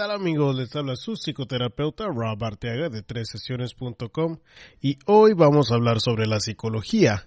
[0.00, 0.56] tal amigos?
[0.56, 4.38] Les habla su psicoterapeuta Rob Arteaga de sesiones.com
[4.80, 7.26] y hoy vamos a hablar sobre la psicología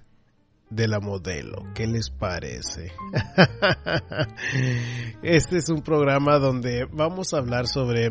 [0.71, 1.71] de la modelo.
[1.75, 2.91] ¿Qué les parece?
[5.21, 8.09] Este es un programa donde vamos a hablar sobre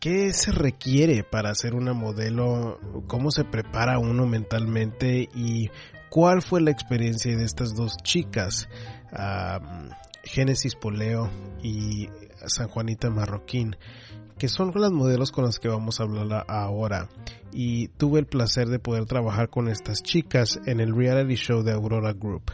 [0.00, 5.70] qué se requiere para ser una modelo, cómo se prepara uno mentalmente y
[6.10, 8.68] cuál fue la experiencia de estas dos chicas.
[10.24, 11.30] Génesis Poleo
[11.62, 12.08] y
[12.46, 13.76] San Juanita Marroquín,
[14.38, 17.08] que son las modelos con las que vamos a hablar ahora.
[17.52, 21.72] Y tuve el placer de poder trabajar con estas chicas en el reality show de
[21.72, 22.50] Aurora Group,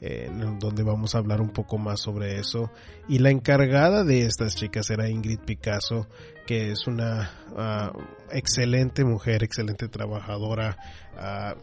[0.00, 2.70] en donde vamos a hablar un poco más sobre eso.
[3.08, 6.08] Y la encargada de estas chicas era Ingrid Picasso,
[6.46, 7.92] que es una ah,
[8.32, 10.76] excelente mujer, excelente trabajadora,
[11.16, 11.54] ah,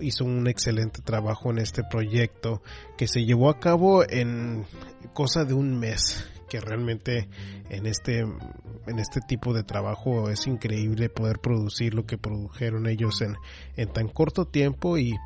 [0.00, 2.62] hizo un excelente trabajo en este proyecto
[2.96, 4.64] que se llevó a cabo en
[5.12, 7.28] cosa de un mes que realmente
[7.70, 8.24] en este
[8.86, 13.36] en este tipo de trabajo es increíble poder producir lo que produjeron ellos en,
[13.76, 14.96] en tan corto tiempo.
[14.98, 15.16] Y,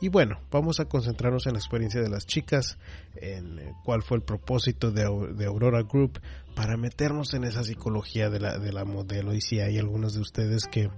[0.00, 2.78] y bueno, vamos a concentrarnos en la experiencia de las chicas,
[3.16, 5.02] en eh, cuál fue el propósito de,
[5.34, 6.20] de Aurora Group
[6.54, 9.34] para meternos en esa psicología de la, de la modelo.
[9.34, 10.90] Y si hay algunos de ustedes que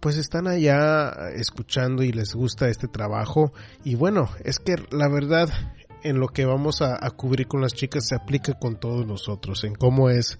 [0.00, 3.52] pues están allá escuchando y les gusta este trabajo.
[3.82, 5.48] Y bueno, es que la verdad
[6.02, 9.74] en lo que vamos a, cubrir con las chicas se aplica con todos nosotros, en
[9.74, 10.38] cómo es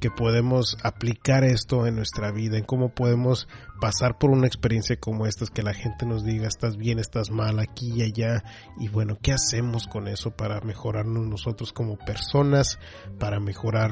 [0.00, 3.48] que podemos aplicar esto en nuestra vida, en cómo podemos
[3.80, 7.58] pasar por una experiencia como esta, que la gente nos diga estás bien, estás mal,
[7.58, 8.44] aquí y allá,
[8.78, 12.78] y bueno, ¿qué hacemos con eso para mejorarnos nosotros como personas,
[13.18, 13.90] para mejorar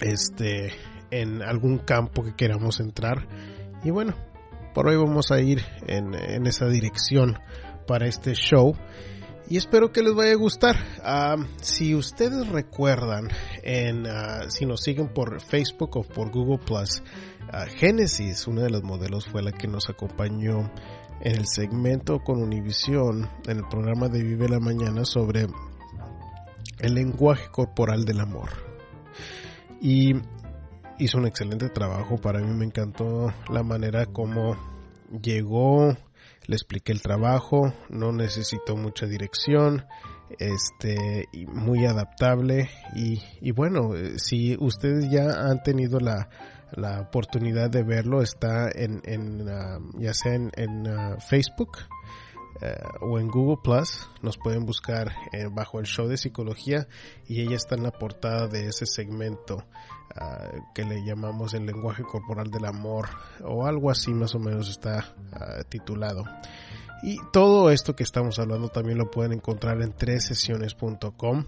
[0.00, 0.72] este
[1.10, 3.28] en algún campo que queramos entrar?
[3.84, 4.14] Y bueno,
[4.74, 7.38] por hoy vamos a ir en, en esa dirección
[7.86, 8.76] para este show
[9.50, 10.76] y espero que les vaya a gustar.
[11.02, 13.28] Ah, si ustedes recuerdan,
[13.64, 17.02] en, ah, si nos siguen por Facebook o por Google Plus,
[17.52, 20.70] uh, Genesis, una de los modelos, fue la que nos acompañó
[21.20, 25.48] en el segmento con Univision, en el programa de Vive la Mañana, sobre
[26.78, 28.50] el lenguaje corporal del amor.
[29.80, 30.14] Y
[31.00, 32.18] hizo un excelente trabajo.
[32.18, 34.56] Para mí me encantó la manera como
[35.20, 35.96] llegó
[36.50, 39.84] le expliqué el trabajo, no necesito mucha dirección,
[40.40, 46.28] este, muy adaptable y, y bueno, eh, si ustedes ya han tenido la,
[46.72, 51.78] la oportunidad de verlo, está en, en ah, ya sea en, en ah, Facebook,
[52.62, 56.88] eh, o en Google Plus nos pueden buscar eh, bajo el show de psicología
[57.26, 59.64] y ella está en la portada de ese segmento
[60.14, 63.08] ah, que le llamamos el lenguaje corporal del amor
[63.42, 66.24] o algo así más o menos está ah, titulado.
[67.02, 71.44] Y todo esto que estamos hablando también lo pueden encontrar en tres sesiones.com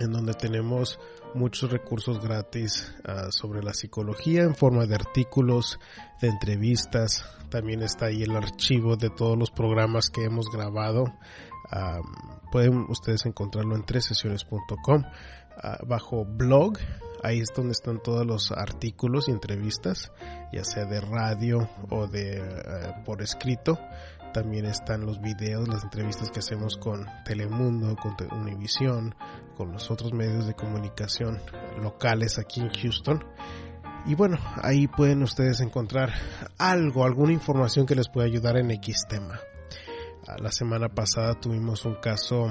[0.00, 0.98] en donde tenemos
[1.34, 5.78] muchos recursos gratis ah, sobre la psicología en forma de artículos,
[6.20, 7.24] de entrevistas.
[7.48, 11.04] También está ahí el archivo de todos los programas que hemos grabado.
[11.70, 12.00] Ah,
[12.50, 15.02] pueden ustedes encontrarlo en tresesiones.com
[15.62, 16.78] ah, bajo blog.
[17.22, 20.10] Ahí es donde están todos los artículos y entrevistas,
[20.52, 22.42] ya sea de radio o de
[23.04, 23.78] por escrito.
[24.32, 29.14] También están los videos, las entrevistas que hacemos con Telemundo, con Univision,
[29.60, 31.38] con los otros medios de comunicación
[31.82, 33.22] locales aquí en Houston.
[34.06, 36.14] Y bueno, ahí pueden ustedes encontrar
[36.56, 39.38] algo, alguna información que les pueda ayudar en X tema.
[40.26, 42.48] Ah, la semana pasada tuvimos un caso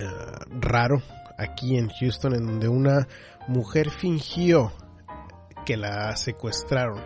[0.00, 0.06] eh,
[0.50, 1.00] raro
[1.38, 3.06] aquí en Houston en donde una
[3.46, 4.72] mujer fingió
[5.64, 7.04] que la secuestraron.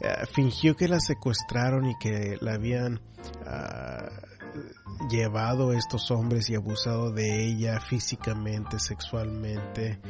[0.00, 3.00] Eh, fingió que la secuestraron y que la habían
[5.10, 10.00] llevado estos hombres y abusado de ella físicamente, sexualmente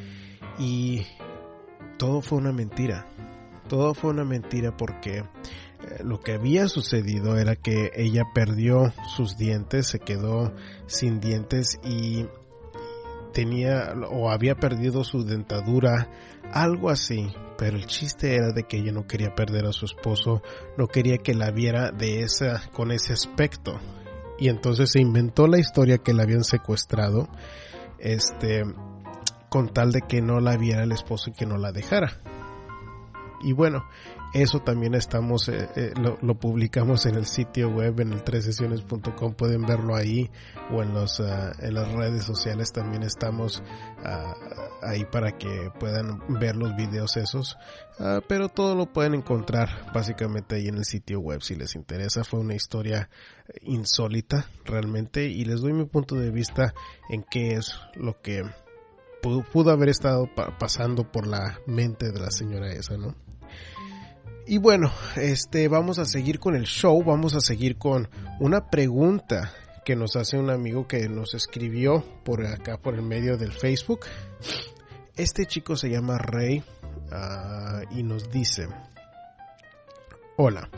[0.59, 1.07] y
[1.99, 3.07] todo fue una mentira.
[3.69, 5.25] Todo fue una mentira porque eh,
[6.05, 10.53] lo que había sucedido era que ella perdió sus dientes, se quedó
[10.87, 12.27] sin dientes y
[13.33, 16.11] tenía o había perdido su dentadura,
[16.53, 17.33] algo así.
[17.57, 20.43] Pero el chiste era de que ella no quería perder a su esposo,
[20.77, 23.81] no quería que la viera de esa, con ese aspecto.
[24.43, 27.29] Y entonces se inventó la historia que la habían secuestrado,
[28.01, 28.65] este,
[29.49, 32.21] con tal de que no la viera el esposo y que no la dejara.
[33.41, 33.85] Y bueno,
[34.35, 39.63] eso también estamos, eh, eh, lo, publicamos en el sitio web, en el 3sesiones.com, pueden
[39.63, 40.31] verlo ahí
[40.71, 43.63] o en, los, ah, en las redes sociales también estamos
[44.05, 44.35] ah,
[44.83, 47.59] ahí para que puedan ver los videos esos.
[47.99, 52.25] Ah, pero todo lo pueden encontrar básicamente ahí en el sitio web si les interesa.
[52.25, 53.11] Fue una historia
[53.61, 56.73] insólita realmente y les doy mi punto de vista
[57.11, 58.45] en qué es lo que
[59.21, 60.29] pudo, haber estado
[60.59, 63.15] pasando por la mente de la señora esa, ¿no?
[64.53, 69.51] Y bueno, este vamos a seguir con el show, vamos a seguir con una pregunta
[69.83, 74.01] que nos hace un amigo que nos escribió por acá por el medio del Facebook.
[75.17, 76.63] Este chico se llama Rey
[77.11, 78.69] ah, y nos dice,
[80.37, 80.69] Hola,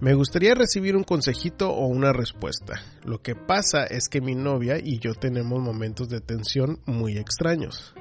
[0.00, 2.80] me gustaría recibir un consejito o una respuesta.
[3.04, 7.92] Lo que pasa es que mi novia y yo tenemos momentos de tensión muy extraños.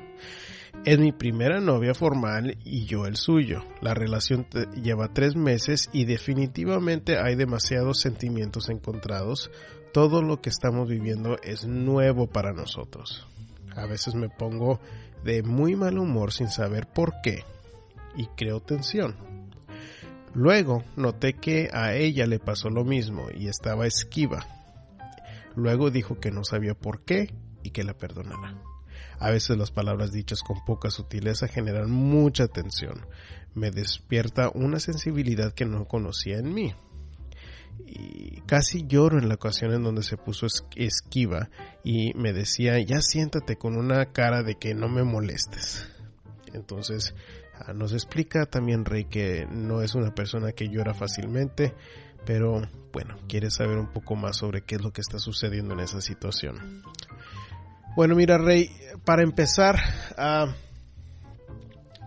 [0.88, 3.62] Es mi primera novia formal y yo el suyo.
[3.82, 4.48] La relación
[4.82, 9.52] lleva tres meses y definitivamente hay demasiados sentimientos encontrados.
[9.92, 13.28] Todo lo que estamos viviendo es nuevo para nosotros.
[13.76, 14.80] A veces me pongo
[15.26, 17.44] de muy mal humor sin saber por qué
[18.16, 19.18] y creo tensión.
[20.34, 24.48] Luego noté que a ella le pasó lo mismo y estaba esquiva.
[25.54, 28.56] Luego dijo que no sabía por qué y que la perdonara.
[29.20, 33.06] A veces las palabras dichas con poca sutileza generan mucha tensión.
[33.56, 36.76] Me despierta una sensibilidad que no conocía en mí.
[37.86, 41.50] Y casi lloro en la ocasión en donde se puso esquiva
[41.84, 45.88] y me decía, ya siéntate con una cara de que no me molestes.
[46.54, 47.16] Entonces
[47.60, 51.74] ah, nos explica también Rey que no es una persona que llora fácilmente,
[52.26, 52.62] pero
[52.92, 56.02] bueno, quiere saber un poco más sobre qué es lo que está sucediendo en esa
[56.02, 56.84] situación.
[57.98, 58.70] Bueno, mira, Rey,
[59.06, 59.76] para empezar,
[60.20, 60.54] ah,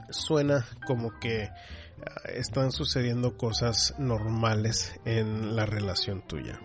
[0.09, 6.61] suena como que ah, están sucediendo cosas normales en la relación tuya.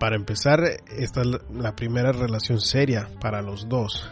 [0.00, 0.60] Para empezar,
[0.96, 4.10] esta es la primera relación seria para los dos.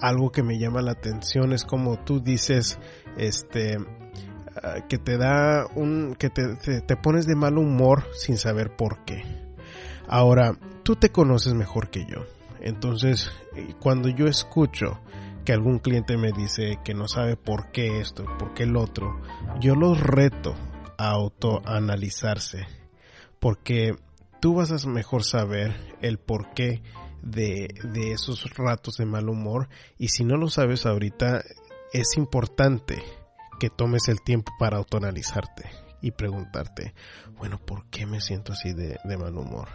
[0.00, 2.78] algo que me llama la atención es como tú dices,
[3.16, 3.78] este,
[4.62, 9.24] ah, que te da un, que te pones de mal humor sin saber por qué.
[10.06, 12.26] Ahora, tú te conoces mejor que yo
[12.60, 15.00] entonces, eh, cuando yo escucho
[15.44, 19.20] que algún cliente me dice que no sabe por qué esto, por qué el otro,
[19.60, 20.54] yo los reto
[20.98, 22.66] a autoanalizarse,
[23.38, 23.96] porque
[24.40, 26.82] tú vas a mejor saber el porqué
[27.22, 29.68] de, de esos ratos de mal humor
[29.98, 31.42] y si no lo sabes ahorita,
[31.92, 33.02] es importante
[33.58, 35.70] que tomes el tiempo para autoanalizarte
[36.00, 36.94] y preguntarte,
[37.36, 39.68] bueno, ¿por qué me siento así de, de mal humor?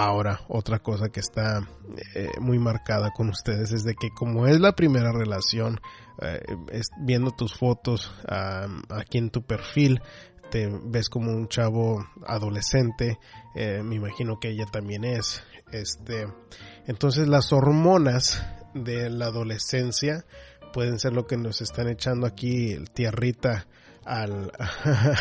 [0.00, 1.68] Ahora, otra cosa que está
[2.14, 5.80] eh, muy marcada con ustedes es de que como es la primera relación,
[6.22, 6.40] eh,
[7.00, 8.14] viendo tus fotos
[8.90, 10.00] aquí en tu perfil,
[10.52, 13.18] te ves como un chavo adolescente,
[13.56, 15.42] eh, me imagino que ella también es.
[15.72, 16.28] Este,
[16.86, 20.24] entonces las hormonas de la adolescencia
[20.72, 23.66] pueden ser lo que nos están echando aquí tierrita
[24.08, 24.52] al,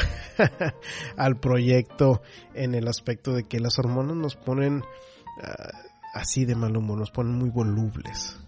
[1.17, 2.21] al proyecto
[2.53, 4.83] en el aspecto de que las hormonas nos ponen
[5.43, 5.71] ah,
[6.13, 8.39] así de mal humor, nos ponen muy volubles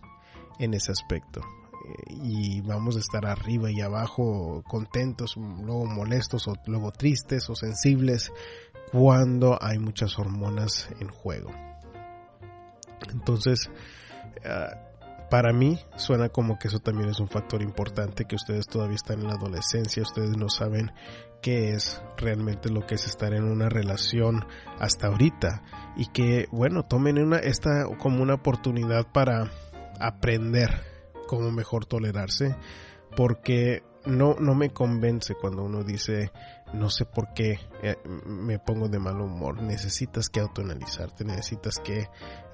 [0.60, 1.42] en ese aspecto.
[1.42, 7.56] Eh, y vamos a estar arriba y abajo contentos, luego molestos o luego tristes o
[7.56, 8.32] sensibles
[8.92, 11.52] cuando hay muchas hormonas en juego.
[13.12, 13.70] Entonces,
[14.46, 14.89] ah,
[15.30, 19.22] para mí suena como que eso también es un factor importante, que ustedes todavía están
[19.22, 20.92] en la adolescencia, ustedes no saben
[21.42, 24.46] qué es realmente lo que es estar en una relación
[24.80, 25.64] hasta ahorita.
[25.96, 29.52] Y que bueno, tomen una, esta como una oportunidad para
[30.00, 30.70] aprender
[31.28, 32.56] cómo mejor tolerarse,
[33.16, 36.32] porque no, no me convence cuando uno dice
[36.74, 39.62] no sé por qué eh, me pongo de mal humor.
[39.62, 42.08] Necesitas que autoanalizarte, necesitas que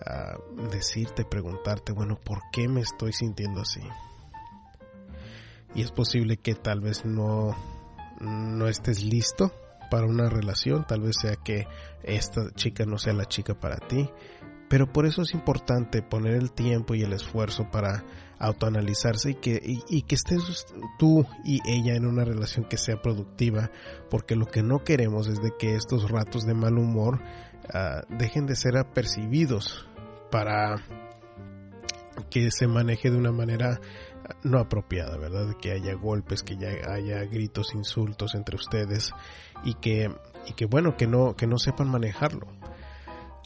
[0.05, 0.37] ah,
[0.71, 3.81] decirte, preguntarte, bueno, ¿por qué me estoy sintiendo así?
[5.73, 7.55] Y es posible que tal vez no,
[8.21, 9.51] no estés listo
[9.91, 11.67] para una relación, tal vez sea que
[12.03, 14.09] esta chica no sea la chica para ti,
[14.69, 18.03] pero por eso es importante poner el tiempo y el esfuerzo para
[18.39, 20.67] autoanalizarse y que, y, que estés
[20.99, 23.71] tú y ella en una relación que sea productiva,
[24.09, 27.21] porque lo que no queremos es de que estos ratos de mal humor
[27.73, 29.87] ah, dejen de ser apercibidos
[30.31, 30.75] para
[32.29, 33.79] que se maneje de una manera
[34.43, 35.55] no apropiada, ¿verdad?
[35.61, 39.11] Que haya golpes, que ya haya gritos, insultos entre ustedes
[39.63, 40.11] y que,
[40.47, 42.47] y que bueno, que no, que no sepan manejarlo.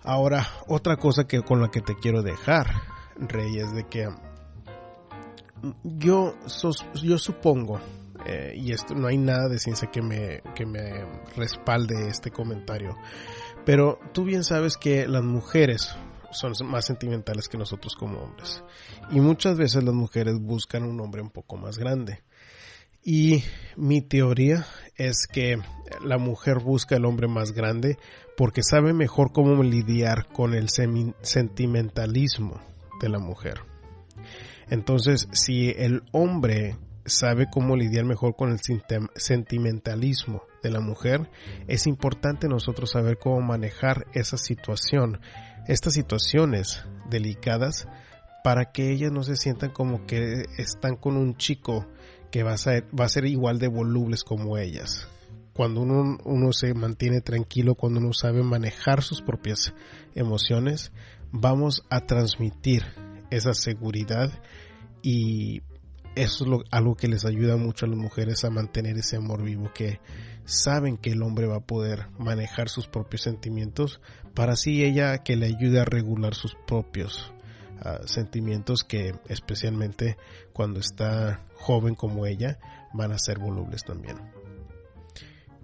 [0.03, 2.67] Ahora, otra cosa que con la que te quiero dejar,
[3.17, 4.07] Rey, es de que
[5.83, 6.35] yo,
[7.01, 7.79] yo supongo,
[8.25, 12.95] eh, y esto no hay nada de ciencia que me, que me respalde este comentario,
[13.65, 15.95] pero tú bien sabes que las mujeres,
[16.31, 18.63] son más sentimentales que nosotros como hombres.
[19.11, 22.21] Y muchas veces las mujeres buscan un hombre un poco más grande.
[23.03, 23.43] Y
[23.77, 25.57] mi teoría es que
[26.03, 27.97] la mujer busca el hombre más grande
[28.35, 32.59] porque sabe mejor cómo lidiar con el sentimentalismo
[33.01, 33.61] de la mujer.
[34.69, 38.59] Entonces, si el hombre sabe cómo lidiar mejor con el
[39.15, 41.29] sentimentalismo de la mujer,
[41.67, 45.19] es importante nosotros saber cómo manejar esa situación
[45.69, 47.87] estas situaciones delicadas
[48.43, 51.85] para que ellas no se sientan como que están con un chico
[52.31, 55.07] que va a ser, igual de volubles como ellas.
[55.53, 59.73] Cuando uno se mantiene tranquilo, cuando uno sabe manejar sus propias
[60.15, 60.91] emociones,
[61.31, 62.83] vamos a transmitir
[63.29, 64.31] esa seguridad
[65.01, 65.61] y
[66.15, 69.71] eso es algo que les ayuda mucho a las mujeres a mantener ese amor vivo,
[69.73, 69.99] que
[70.43, 74.01] saben que el hombre va a poder manejar sus propios sentimientos
[74.33, 77.31] para así ella que le ayude a regular sus propios
[77.81, 80.17] ah, sentimientos que especialmente
[80.51, 82.59] cuando está joven como ella
[82.93, 84.17] van a ser volubles también.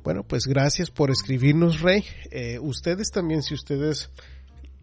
[0.03, 2.05] Bueno, pues gracias por escribirnos, Rey.
[2.29, 4.11] Eh, ustedes también, si ustedes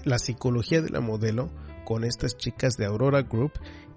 [0.04, 1.50] la psicología de la modelo
[1.86, 3.54] con estas chicas de Aurora Group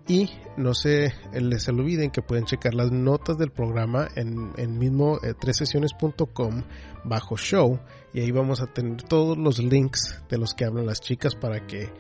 [0.09, 5.19] y no se les olviden que pueden checar las notas del programa en, en mismo
[5.23, 6.63] eh, sesiones.com
[7.05, 7.81] bajo show
[8.13, 11.67] y ahí vamos a tener todos los links de los que hablan las chicas para
[11.67, 11.93] que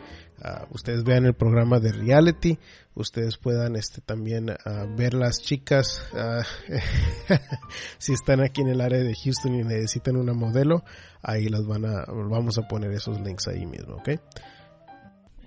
[0.42, 2.58] ah, ustedes vean el programa de reality,
[2.94, 6.42] ustedes puedan este también ah, ver las chicas ah,
[7.98, 10.84] si están aquí en el área de Houston y necesitan una modelo,
[11.22, 14.10] ahí las van a vamos a poner esos links ahí mismo, ¿ok?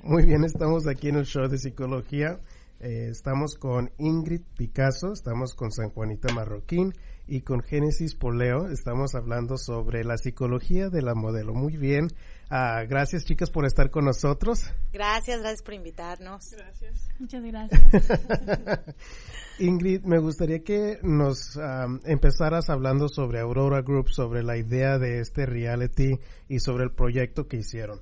[0.05, 2.39] Muy bien, estamos aquí en el show de psicología.
[2.79, 6.93] Eh, estamos con Ingrid Picasso, estamos con San Juanita Marroquín
[7.25, 8.67] y con Génesis Poleo.
[8.67, 11.55] Estamos hablando sobre la psicología de la modelo.
[11.55, 12.09] Muy bien.
[12.51, 14.71] Ah, gracias, chicas, por estar con nosotros.
[14.93, 16.51] Gracias, gracias por invitarnos.
[16.51, 17.07] Gracias.
[17.17, 17.81] Muchas gracias.
[19.59, 21.59] Ingrid, me gustaría que nos
[22.03, 27.47] empezaras hablando sobre Aurora Group, sobre la idea de este reality y sobre el proyecto
[27.47, 28.01] que hicieron.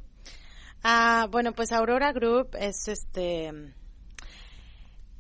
[0.84, 3.74] Ah, bueno, pues Aurora Group es este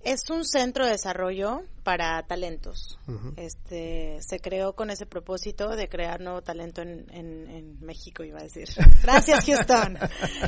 [0.03, 3.00] es un centro de desarrollo para talentos.
[3.38, 8.43] Este se creó con ese propósito de crear nuevo talento en, en, México, iba a
[8.43, 8.67] decir.
[9.01, 9.98] Gracias Houston,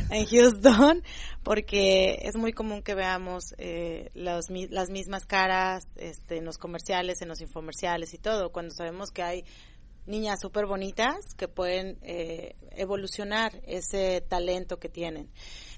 [0.10, 1.04] en Houston,
[1.44, 7.30] porque es muy común que veamos eh, las mismas caras, este, en los comerciales, en
[7.30, 9.46] los infomerciales y todo, cuando sabemos que hay
[10.06, 15.30] niñas súper bonitas que pueden eh, evolucionar ese talento que tienen.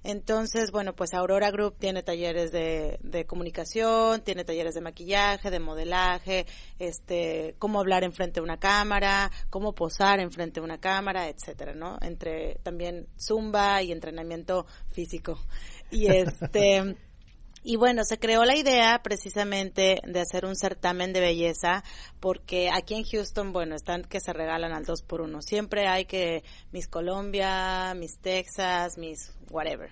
[0.03, 5.59] Entonces, bueno, pues Aurora Group tiene talleres de, de, comunicación, tiene talleres de maquillaje, de
[5.59, 6.45] modelaje,
[6.79, 11.97] este, cómo hablar enfrente de una cámara, cómo posar enfrente de una cámara, etcétera, ¿no?
[12.01, 15.39] Entre también zumba y entrenamiento físico.
[15.91, 16.95] Y este
[17.69, 21.83] Y bueno, se creó la idea precisamente de hacer un certamen de belleza
[22.21, 25.41] porque aquí en Houston, bueno, están que se regalan al dos por uno.
[25.41, 29.91] Siempre hay que Miss Colombia, Miss Texas, Miss whatever.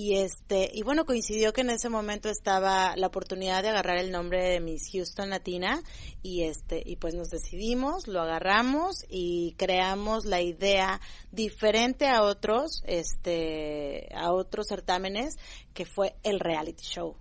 [0.00, 4.12] Y este, y bueno, coincidió que en ese momento estaba la oportunidad de agarrar el
[4.12, 5.82] nombre de Miss Houston Latina
[6.22, 11.00] y este, y pues nos decidimos, lo agarramos y creamos la idea
[11.32, 15.36] diferente a otros, este, a otros certámenes
[15.74, 17.16] que fue el reality show.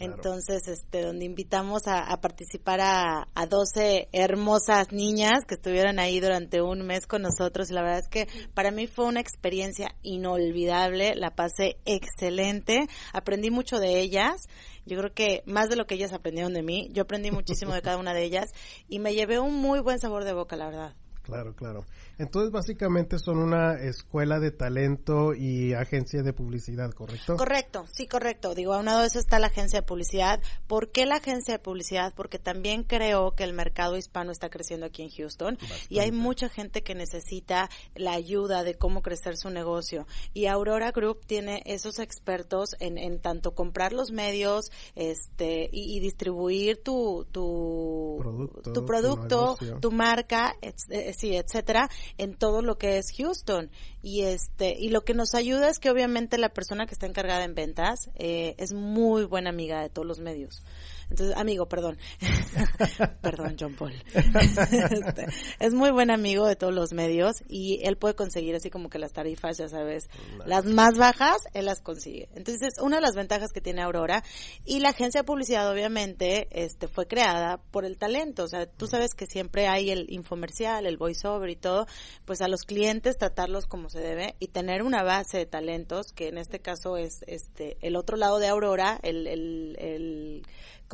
[0.00, 6.62] Entonces, este, donde invitamos a, participar a, a 12 hermosas niñas que estuvieron ahí durante
[6.62, 7.70] un mes con nosotros.
[7.70, 13.50] Y la verdad es que para mí fue una experiencia inolvidable, la pasé excelente, aprendí
[13.50, 14.48] mucho de ellas.
[14.86, 17.82] Yo creo que más de lo que ellas aprendieron de mí, yo aprendí muchísimo de
[17.82, 18.50] cada una de ellas
[18.88, 20.94] y me llevé un muy buen sabor de boca, la verdad.
[21.22, 21.84] Claro, claro.
[22.20, 27.34] Entonces, básicamente son una escuela de talento y agencia de publicidad, ¿correcto?
[27.34, 28.54] Correcto, sí, correcto.
[28.54, 30.38] Digo, a un lado de eso está la agencia de publicidad.
[30.66, 32.12] ¿Por qué la agencia de publicidad?
[32.14, 35.56] Porque también creo que el mercado hispano está creciendo aquí en Houston
[35.88, 40.06] y hay mucha gente que necesita la ayuda de cómo crecer su negocio.
[40.34, 46.82] Y Aurora Group tiene esos expertos en, en tanto comprar los medios este y, distribuir
[46.82, 53.12] tu, tu producto, tu, producto, tu marca, eh, sí, etcétera en todo lo que es
[53.16, 53.70] Houston.
[54.02, 57.44] Y este y lo que nos ayuda es que obviamente la persona que está encargada
[57.44, 60.62] en ventas eh, es muy buena amiga de todos los medios
[61.10, 61.98] entonces, amigo, perdón.
[63.20, 63.92] perdón, John Paul.
[64.14, 65.26] Este,
[65.58, 68.98] es muy buen amigo de todos los medios y él puede conseguir así como que
[68.98, 70.08] las tarifas, ya sabes,
[70.46, 72.28] las más bajas, él las consigue.
[72.34, 74.22] Entonces, una de las ventajas que tiene Aurora
[74.64, 78.44] y la agencia de publicidad, obviamente, este, fue creada por el talento.
[78.44, 81.86] O sea, tú sabes que siempre hay el infomercial, el voiceover y todo,
[82.24, 86.28] pues a los clientes tratarlos como se debe y tener una base de talentos, que
[86.28, 90.42] en este caso es este, el otro lado de Aurora, el, el, el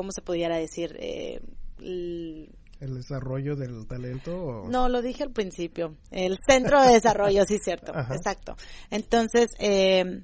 [0.07, 0.97] ¿cómo se pudiera decir?
[1.01, 1.41] Eh,
[1.81, 2.49] el,
[2.79, 4.63] desarrollo del talento?
[4.69, 5.97] No, lo dije al principio.
[6.13, 7.91] El centro de desarrollo, sí, cierto.
[7.93, 8.55] Exacto.
[8.93, 10.23] Entonces, eh,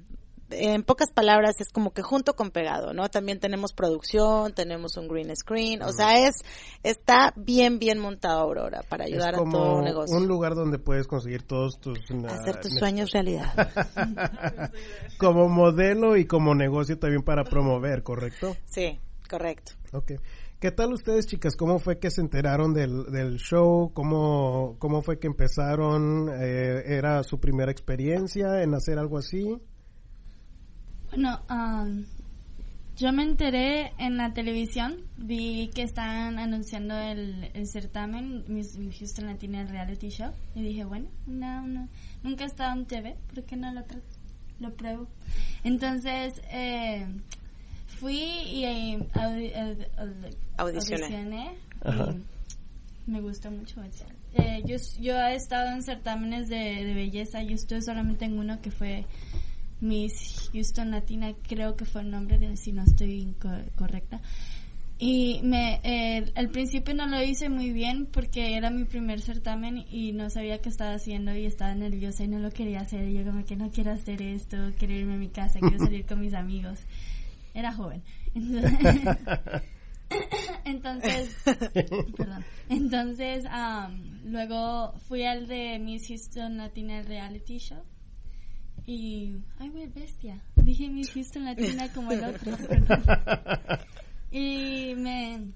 [0.51, 3.09] en pocas palabras, es como que junto con pegado, ¿no?
[3.09, 6.35] También tenemos producción, tenemos un green screen, o sea, es
[6.81, 10.15] está bien, bien montado Aurora para ayudar a todo el negocio.
[10.15, 11.99] Un lugar donde puedes conseguir todos tus...
[12.29, 13.51] Hacer tus sueños realidad.
[15.19, 18.55] como modelo y como negocio también para promover, ¿correcto?
[18.65, 18.97] Sí.
[19.29, 19.73] Correcto.
[19.91, 20.13] Ok.
[20.59, 21.57] ¿Qué tal ustedes, chicas?
[21.57, 23.91] ¿Cómo fue que se enteraron del, del show?
[23.93, 26.29] ¿Cómo, ¿Cómo fue que empezaron?
[26.29, 29.57] Eh, ¿Era su primera experiencia en hacer algo así?
[31.09, 32.05] Bueno, um,
[32.95, 39.25] yo me enteré en la televisión, vi que estaban anunciando el, el certamen, Miss Houston
[39.25, 41.89] Latina Reality Show, y dije, bueno, no, no,
[42.23, 43.83] nunca he estado en TV, ¿por qué no lo,
[44.59, 45.07] lo pruebo?
[45.63, 47.05] Entonces, eh,
[48.03, 48.99] fui y eh,
[50.57, 51.55] audicioné.
[53.07, 53.81] y me gustó mucho.
[54.33, 57.41] Eh, yo, yo he estado en certámenes de, belleza.
[57.43, 59.05] Yo estuve solamente en uno que fue
[59.79, 63.33] Miss Houston Latina, creo que fue el nombre, de, si no estoy
[63.75, 64.21] correcta.
[64.99, 69.85] Y me, eh, al principio no lo hice muy bien porque era mi primer certamen
[69.89, 73.07] y no sabía qué estaba haciendo y estaba nerviosa y no lo quería hacer.
[73.07, 76.05] Y yo como que no quiero hacer esto, quiero irme a mi casa, quiero salir
[76.05, 76.79] con mis amigos
[77.53, 78.03] era joven.
[80.65, 81.35] Entonces,
[82.17, 82.45] perdón.
[82.69, 83.45] Entonces,
[84.25, 87.83] luego fui al de Miss Houston Latina Reality Show.
[88.85, 90.41] Y, ay, güey, bestia.
[90.55, 92.51] Dije Miss Houston Latina como el otro.
[94.31, 95.51] y me,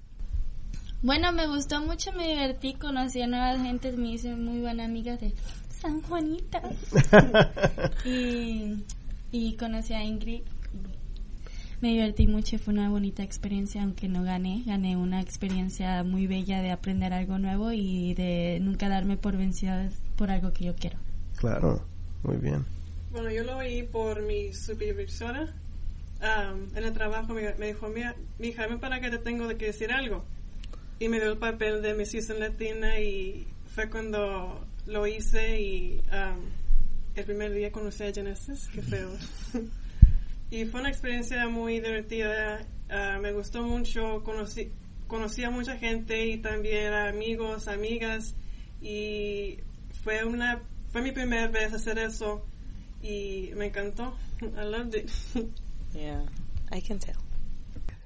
[1.02, 5.16] bueno, me gustó mucho, me divertí, conocí a nuevas gentes, me hice muy buena amiga
[5.16, 5.34] de
[5.68, 6.62] San Juanita.
[8.04, 8.82] y,
[9.30, 10.42] y conocí a Ingrid
[11.80, 16.60] me divertí mucho, fue una bonita experiencia, aunque no gané, gané una experiencia muy bella
[16.60, 20.98] de aprender algo nuevo y de nunca darme por vencida por algo que yo quiero.
[21.36, 21.84] Claro,
[22.24, 22.64] muy bien.
[23.12, 25.54] Bueno, yo lo oí por mi supervisora.
[26.20, 29.92] en el trabajo me, dijo, mira, mi hija, para que te tengo de que decir
[29.92, 30.24] algo.
[30.98, 36.02] Y me dio el papel de mi Season Latina y fue cuando lo hice y
[37.14, 39.10] el primer día conocí a Genesis, que feo.
[40.50, 42.66] y fue una experiencia muy divertida.
[42.90, 44.70] Ah, me gustó mucho, conocí,
[45.06, 48.34] conocí a mucha gente y también a amigos, amigas
[48.80, 49.58] y
[50.02, 52.46] fue una fue mi primera vez hacer eso
[53.02, 54.16] y me encantó.
[54.40, 55.10] I loved it.
[55.94, 56.22] Yeah,
[56.70, 57.16] I can tell.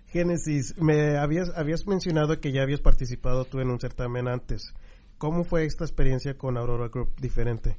[0.07, 4.73] Génesis, me habías habías mencionado que ya habías participado tú en un certamen antes.
[5.19, 7.77] ¿Cómo fue esta experiencia con Aurora Group diferente?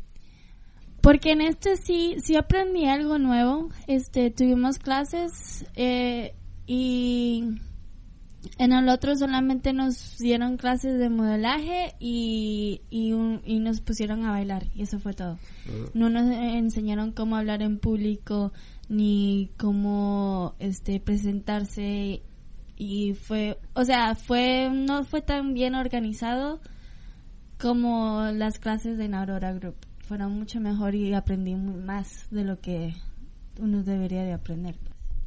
[1.03, 3.67] Porque en este sí, sí aprendí algo nuevo.
[3.87, 6.33] Este, tuvimos clases eh,
[6.65, 7.43] y
[8.57, 13.11] en el otro solamente nos dieron clases de modelaje y, y,
[13.59, 15.37] nos pusieron a bailar y eso fue todo.
[15.67, 15.89] Ah.
[15.93, 18.53] No nos enseñaron cómo hablar en público
[18.87, 22.21] ni cómo este presentarse
[22.77, 26.61] y fue, o sea, fue no fue tan bien organizado
[27.59, 29.75] como las clases de Aurora Group
[30.13, 32.93] fueron mucho mejor y aprendí más de lo que
[33.59, 34.75] uno debería de aprender.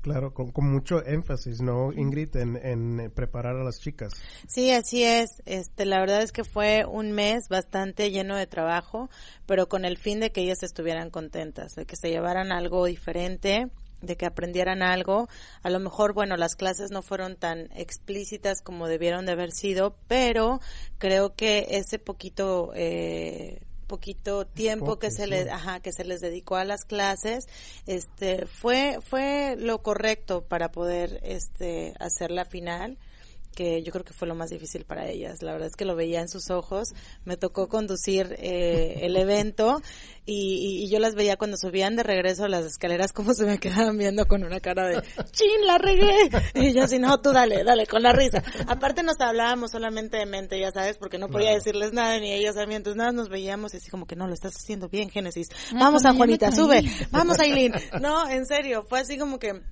[0.00, 4.12] Claro, con, con, mucho énfasis, ¿no, Ingrid, en, en, preparar a las chicas?
[4.46, 5.42] Sí, así es.
[5.44, 9.10] Este, la verdad es que fue un mes bastante lleno de trabajo,
[9.44, 13.66] pero con el fin de que ellas estuvieran contentas, de que se llevaran algo diferente,
[14.02, 15.28] de que aprendieran algo.
[15.64, 19.96] A lo mejor, bueno, las clases no fueron tan explícitas como debieron de haber sido,
[20.06, 20.60] pero
[20.98, 26.56] creo que ese poquito eh, poquito tiempo que se les ajá, que se les dedicó
[26.56, 27.48] a las clases
[27.86, 32.98] este fue fue lo correcto para poder este hacer la final
[33.56, 35.42] que yo creo que fue lo más difícil para ellas.
[35.42, 36.90] La verdad es que lo veía en sus ojos.
[37.24, 39.80] Me tocó conducir eh, el evento
[40.26, 43.96] y, yo las veía cuando subían de regreso a las escaleras como se me quedaban
[43.96, 46.30] viendo con una cara de ¡Chin, la regué!
[46.54, 48.42] Y yo así, no, tú dale, dale, con la risa.
[48.68, 52.56] Aparte nos hablábamos solamente de mente, ya sabes, porque no podía decirles nada ni ellas
[52.56, 52.74] a mí.
[52.74, 55.48] Entonces nada, nos veíamos y así como que no, lo estás haciendo bien, Génesis.
[55.72, 56.84] Vamos a Juanita, sube.
[57.10, 57.72] Vamos, Aileen.
[58.00, 59.62] No, en serio, fue así como que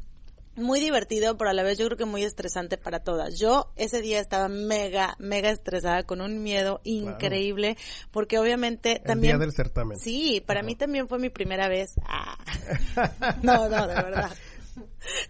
[0.56, 3.38] muy divertido, pero a la vez yo creo que muy estresante para todas.
[3.38, 7.76] Yo ese día estaba mega, mega estresada con un miedo increíble,
[8.10, 9.38] porque obviamente también...
[9.38, 9.98] Día del certamen.
[9.98, 11.94] Sí, para mí también fue mi primera vez.
[12.06, 12.36] Ah.
[13.42, 14.30] No, no, de verdad.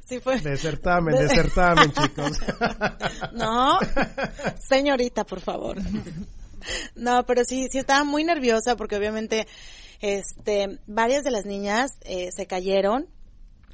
[0.04, 0.40] Sí fue.
[0.40, 2.38] De certamen, de certamen, chicos.
[3.32, 3.78] No,
[4.60, 5.78] señorita, por favor.
[6.94, 9.46] No, pero sí, sí estaba muy nerviosa porque obviamente,
[10.00, 13.08] este, varias de las niñas eh, se cayeron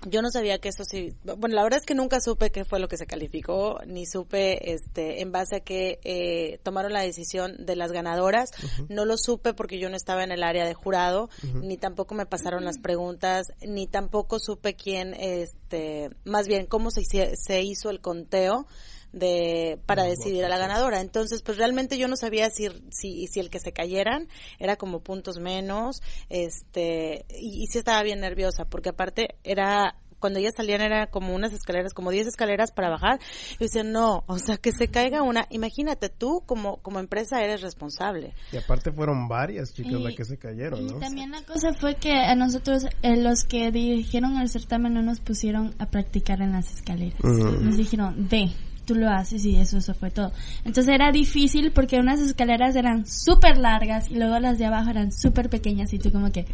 [0.06, 2.80] yo no sabía que eso sí, bueno, la verdad es que nunca supe qué fue
[2.80, 7.66] lo que se calificó, ni supe este en base a que eh, tomaron la decisión
[7.66, 8.50] de las ganadoras,
[8.88, 11.28] no lo supe porque yo no estaba en el área de jurado,
[11.62, 17.02] ni tampoco me pasaron las preguntas, ni tampoco supe quién, este, más bien cómo se,
[17.36, 18.66] se hizo el conteo
[19.12, 21.00] de para decidir a la ganadora.
[21.00, 25.00] Entonces, pues realmente yo no sabía si, si, si el que se cayeran era como
[25.00, 30.82] puntos menos, este, y, y sí estaba bien nerviosa, porque aparte era cuando ellas salían
[30.82, 33.18] era como unas escaleras, como 10 escaleras para bajar.
[33.58, 35.46] Y dice, no, o sea, que se caiga una.
[35.50, 38.34] Imagínate, tú como, como empresa eres responsable.
[38.52, 42.12] Y aparte fueron varias chicas las que se cayeron, Y también la cosa fue que
[42.12, 46.70] a nosotros, eh, los que dirigieron el certamen, no nos pusieron a practicar en las
[46.70, 47.18] escaleras.
[47.24, 48.52] Nos dijeron, ve,
[48.84, 50.32] tú lo haces y eso, eso fue todo.
[50.64, 55.12] Entonces era difícil porque unas escaleras eran súper largas y luego las de abajo eran
[55.12, 56.46] súper pequeñas y tú como que...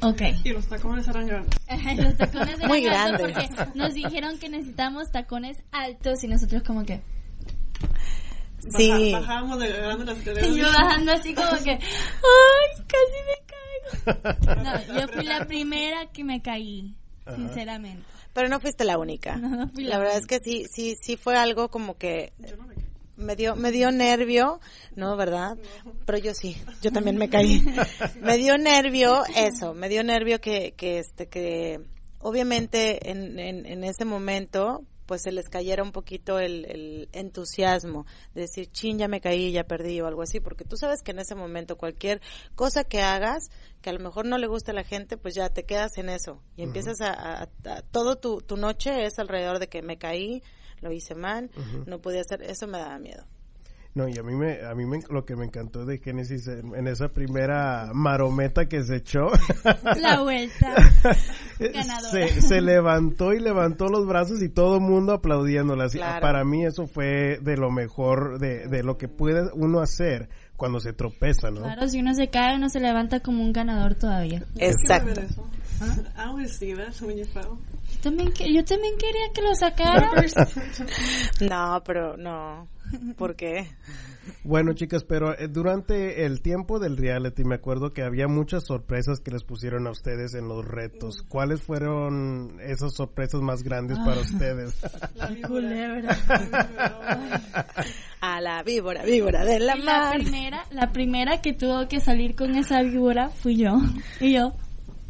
[0.00, 0.22] Ok.
[0.44, 1.54] Y los tacones eran grandes.
[2.04, 3.20] los tacones eran Muy grandes.
[3.20, 7.02] Porque nos dijeron que necesitamos tacones altos y nosotros como que...
[8.76, 9.12] Sí.
[9.12, 10.48] bajábamos de las escaleras.
[10.54, 11.72] Y yo bajando así como que...
[11.72, 13.54] ¡Ay, casi me caigo!
[14.62, 16.94] No, yo fui la primera que me caí,
[17.34, 18.13] sinceramente.
[18.34, 19.36] Pero no fuiste la única.
[19.74, 22.32] la, verdad es que sí, sí, sí fue algo como que
[23.16, 24.60] me dio, me dio nervio,
[24.96, 25.16] ¿no?
[25.16, 25.56] ¿Verdad?
[26.04, 27.64] Pero yo sí, yo también me caí.
[28.20, 31.80] me dio nervio eso, me dio nervio que, que este, que
[32.18, 38.06] obviamente en, en, en ese momento, pues se les cayera un poquito el, el, entusiasmo
[38.34, 41.12] de decir, chin, ya me caí, ya perdí o algo así, porque tú sabes que
[41.12, 42.20] en ese momento cualquier
[42.54, 45.48] cosa que hagas que a lo mejor no le gusta a la gente, pues ya
[45.50, 47.46] te quedas en eso y empiezas a, a,
[47.90, 50.42] todo tu, tu noche es alrededor de que me caí,
[50.80, 51.50] lo hice mal,
[51.86, 53.26] no podía hacer, eso me daba miedo.
[53.94, 56.88] No, y a mí me, a mí me, lo que me encantó de Genesis en,
[56.88, 59.28] esa primera marometa que se echó.
[59.96, 60.74] La vuelta.
[61.60, 62.10] Ganadora.
[62.10, 65.86] Se, se, levantó y levantó los brazos y todo el mundo aplaudiéndola.
[66.20, 70.80] Para mí eso fue de lo mejor, de, de lo que puede uno hacer cuando
[70.80, 71.62] se tropeza, ¿no?
[71.62, 74.42] Claro, si uno se cae, uno se levanta como un ganador todavía.
[74.56, 75.20] Exacto.
[76.16, 77.58] I always see that when you fell.
[77.92, 80.10] Yo también, yo también quería que lo sacara.
[81.40, 82.66] no, pero no.
[83.16, 83.68] ¿Por qué?
[84.42, 89.20] Bueno, chicas, pero eh, durante el tiempo del reality me acuerdo que había muchas sorpresas
[89.20, 91.22] que les pusieron a ustedes en los retos.
[91.28, 94.74] ¿Cuáles fueron esas sorpresas más grandes para ustedes?
[95.14, 96.16] La víbora.
[98.20, 102.54] a la víbora, víbora de la, la primera, la primera que tuvo que salir con
[102.56, 103.76] esa víbora fui yo.
[104.20, 104.54] Y yo,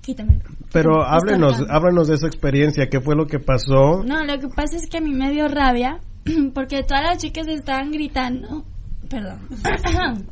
[0.00, 0.40] quítame.
[0.72, 4.02] Pero háblenos, háblanos de esa experiencia, ¿qué fue lo que pasó?
[4.04, 6.00] No, lo que pasa es que a mí me dio rabia
[6.54, 8.64] porque todas las chicas estaban gritando.
[9.08, 9.40] Perdón.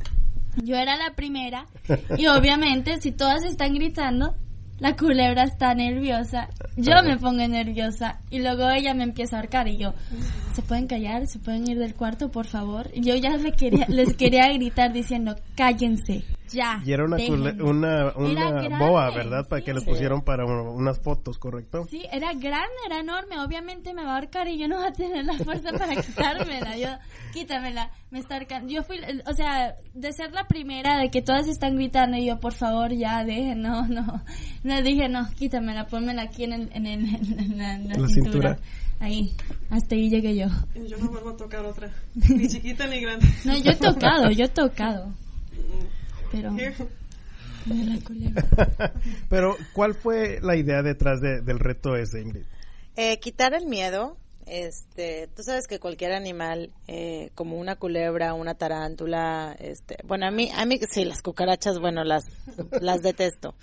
[0.63, 1.67] Yo era la primera
[2.19, 4.35] y obviamente si todas están gritando,
[4.81, 9.69] la culebra está nerviosa, yo me pongo nerviosa y luego ella me empieza a ahorcar
[9.69, 9.95] y yo,
[10.55, 11.27] ¿se pueden callar?
[11.27, 12.91] ¿Se pueden ir del cuarto, por favor?
[12.93, 16.83] Y yo ya les quería, les quería gritar diciendo, cállense, Ya.
[16.85, 17.17] Y era una,
[17.63, 18.09] una,
[18.65, 19.47] Era boa, ¿verdad?
[19.49, 19.65] Para sí.
[19.67, 21.85] que le pusieron para un- unas fotos, ¿correcto?
[21.89, 23.41] Sí, era grande, era enorme.
[23.41, 26.77] Obviamente me va a ahorcar y yo no voy a tener la fuerza para quitármela.
[26.77, 26.89] Yo,
[27.33, 28.69] quítamela, me está ahorcando.
[28.71, 32.39] Yo fui, o sea, de ser la primera, de que todas están gritando y yo,
[32.39, 34.23] por favor, ya, deje, no, no.
[34.65, 37.05] No, dije, no, quítamela, pónmela aquí en, el, en, el,
[37.39, 38.55] en la, en la La cintura.
[38.55, 38.59] cintura.
[39.01, 39.33] Ahí,
[39.71, 40.47] hasta ahí llegué yo.
[40.77, 41.91] Yo no vuelvo a tocar otra.
[42.15, 43.27] Ni chiquita ni grande.
[43.45, 45.13] No, yo he tocado, yo he tocado.
[46.33, 46.75] Pero, Here.
[47.67, 48.93] de la culebra.
[49.29, 52.45] Pero, ¿cuál fue la idea detrás de- del reto ese, Ingrid?
[52.97, 54.17] Eh, quitar el miedo.
[54.45, 60.33] Este, tú sabes que cualquier animal, eh, como una culebra, una tarántula, este, bueno, a
[60.33, 62.25] mí, a mí sí, las cucarachas, bueno, las,
[62.81, 63.55] las detesto.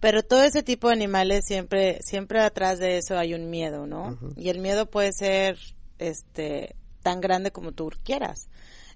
[0.00, 4.18] Pero todo ese tipo de animales siempre, siempre atrás de eso hay un miedo, ¿no?
[4.36, 5.56] Y el miedo puede ser,
[5.98, 8.48] este, tan grande como tú quieras.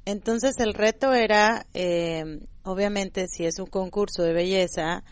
[0.05, 5.05] Entonces el reto era, eh, obviamente, si es un concurso de belleza,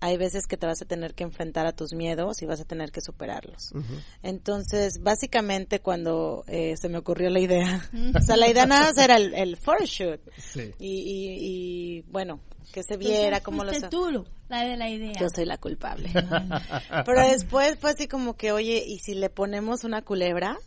[0.00, 2.64] hay veces que te vas a tener que enfrentar a tus miedos y vas a
[2.64, 3.72] tener que superarlos.
[4.22, 8.98] Entonces, básicamente, cuando eh, se me ocurrió la idea, o sea, la idea nada más
[8.98, 10.70] era el, el photoshoot Sí.
[10.78, 11.38] y, y,
[11.98, 12.40] y, bueno,
[12.72, 15.12] que se viera cómo lo Fuiste tú, la de la idea.
[15.18, 16.10] yo soy la culpable.
[17.06, 20.58] Pero después fue así como que, oye, y si le ponemos una culebra,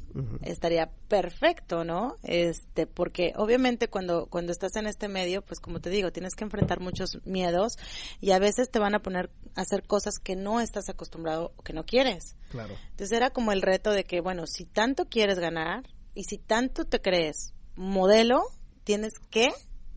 [0.42, 2.16] estaría perfecto, ¿no?
[2.24, 6.44] Este, porque obviamente cuando, cuando estás en este medio, pues como te digo, tienes que
[6.44, 7.78] enfrentar muchos miedos
[8.20, 11.64] y a veces te van a poner a hacer cosas que no estás acostumbrado o
[11.64, 12.36] que no quieres.
[12.50, 12.76] Claro.
[12.92, 15.84] Entonces era como el reto de que, bueno, si tanto quieres ganar
[16.16, 18.44] y si tanto te crees modelo,
[18.84, 19.50] tienes que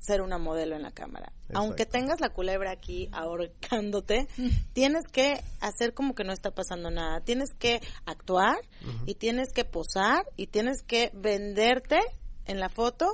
[0.03, 1.33] ser una modelo en la cámara.
[1.55, 4.27] Aunque tengas la culebra aquí ahorcándote,
[4.73, 7.21] tienes que hacer como que no está pasando nada.
[7.21, 8.57] Tienes que actuar
[9.07, 12.01] y tienes que posar y tienes que venderte
[12.47, 13.07] en la foto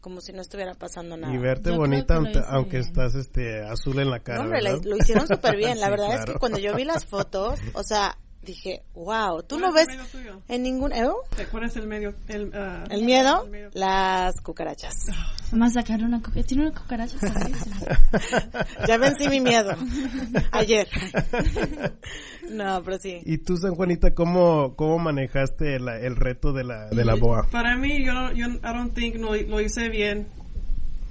[0.00, 1.34] como si no estuviera pasando nada.
[1.34, 2.82] Y verte Yo bonita aunque, bien.
[2.82, 4.38] estás este azul en la cara.
[4.38, 5.80] No, hombre, lo hicieron súper bien.
[5.80, 8.16] La Sí, verdad es que cuando yo vi las fotos, o sea,
[8.46, 9.98] dije, wow, tú ¿Cuál no es ves
[10.48, 10.92] en ningún...
[10.92, 11.04] ¿eh?
[11.50, 12.14] ¿Cuál es el medio?
[12.28, 13.70] El, ah, El miedo, el medio.
[13.74, 14.94] las cucarachas.
[15.60, 16.46] A sacar una cucaracha.
[16.46, 17.16] Tiene una cucaracha.
[18.88, 19.72] Ya vencí mi miedo.
[20.52, 20.88] Ayer.
[22.50, 23.20] No, pero sí.
[23.24, 27.48] Y tú, San Juanita, ¿cómo, cómo manejaste la- el reto de la, de la boa?
[27.50, 30.28] Para mí, yo, no- yo I don't think no, lo hice bien.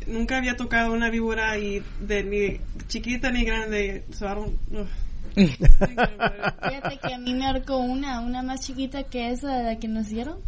[0.08, 4.06] Nunca había tocado una víbora y de ni chiquita ni grande.
[4.14, 4.88] So I don't- ugh.
[5.36, 9.88] Fíjate que a mí me arcó una, una más chiquita que esa de la que
[9.88, 10.40] nos dieron.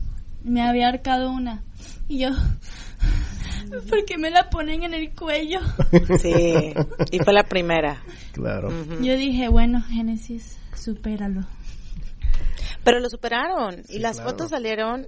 [0.44, 1.64] Me había arcado una.
[2.08, 2.30] Y yo,
[3.90, 5.60] ¿por qué me la ponen en el cuello?
[6.22, 6.74] Sí.
[7.12, 8.02] Y fue la primera.
[8.32, 8.70] Claro.
[9.02, 11.46] Yo dije, bueno, Génesis, supéralo.
[12.84, 13.80] Pero lo superaron.
[13.90, 14.30] y Sí, las claro.
[14.32, 15.08] fotos salieron,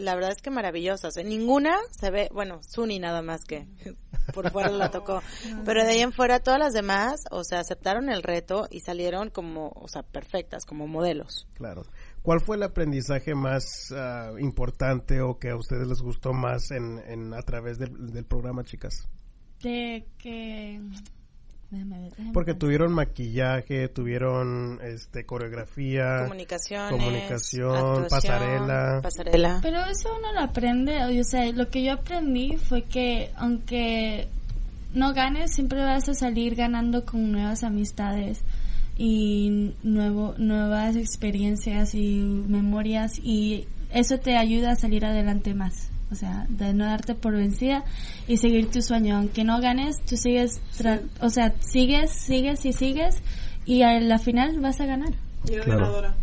[0.00, 1.16] la verdad es que maravillosas.
[1.16, 3.66] En ninguna se ve, bueno, Suni nada más que
[4.34, 5.22] por fuera la tocó.
[5.64, 9.30] Pero de ahí en fuera, todas las demás, o sea, aceptaron el reto y salieron
[9.30, 11.46] como, o sea, perfectas, como modelos.
[11.54, 11.84] Claro.
[12.22, 16.98] ¿Cuál fue el aprendizaje más ah, importante o que a ustedes les gustó más en,
[17.06, 19.08] en a través del, del programa, chicas?
[19.62, 20.80] De que...
[22.32, 26.24] Porque tuvieron maquillaje, tuvieron este coreografía.
[26.90, 28.06] Comunicación.
[29.02, 29.60] Pasarela.
[29.62, 34.28] Pero eso uno lo aprende, o sea, lo que yo aprendí fue que aunque
[34.94, 38.42] no ganes, siempre vas a salir ganando con nuevas amistades
[38.98, 45.90] y nuevo, nuevas experiencias y memorias y eso te ayuda a salir adelante más.
[46.10, 47.84] O sea, de no darte por vencida
[48.26, 49.16] y seguir tu sueño.
[49.16, 53.16] Aunque no ganes, tú sigues, tra- o sea, sigues, sigues y sigues
[53.64, 55.12] y a la final vas a ganar.
[55.48, 55.80] Y era Claro.
[55.80, 56.16] ganadora.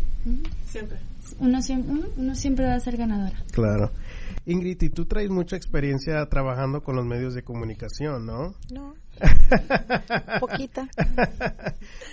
[0.66, 0.98] Siempre.
[1.40, 3.36] Uno, siem- uno, uno siempre va a ser ganadora.
[3.52, 3.90] Claro.
[4.46, 8.54] Ingrid, y tú traes mucha experiencia trabajando con los medios de comunicación, ¿no?
[8.72, 8.94] No.
[10.40, 10.88] Poquita.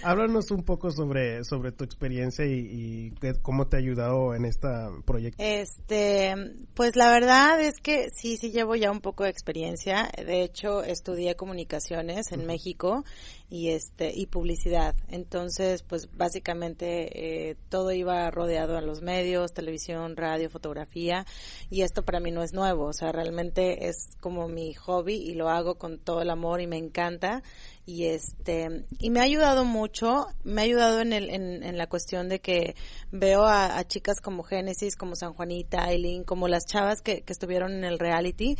[0.03, 4.67] Háblanos un poco sobre, sobre tu experiencia y, cómo te ha ayudado en este
[5.05, 5.41] proyecto.
[5.43, 6.35] Este,
[6.73, 10.09] pues la verdad es que sí, sí llevo ya un poco de experiencia.
[10.17, 13.03] De hecho, estudié comunicaciones en México
[13.49, 14.95] y este y publicidad.
[15.07, 21.25] Entonces, pues básicamente eh, todo iba rodeado a los medios, televisión, radio, fotografía
[21.69, 22.85] y esto para mí no es nuevo.
[22.85, 26.67] O sea, realmente es como mi hobby y lo hago con todo el amor y
[26.67, 27.43] me encanta
[27.85, 31.87] y este y me ha ayudado mucho me ha ayudado en el en, en la
[31.87, 32.75] cuestión de que
[33.11, 37.33] veo a, a chicas como Génesis como San Juanita Aileen como las chavas que, que
[37.33, 38.57] estuvieron en el reality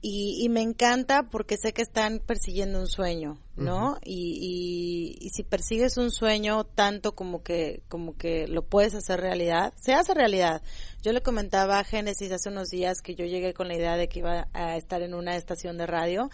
[0.00, 3.98] y, y me encanta porque sé que están persiguiendo un sueño ¿no?
[4.04, 9.72] y, y, si persigues un sueño tanto como que, como que lo puedes hacer realidad,
[9.76, 10.62] se hace realidad.
[11.02, 14.08] Yo le comentaba a Génesis hace unos días que yo llegué con la idea de
[14.08, 16.30] que iba a estar en una estación de radio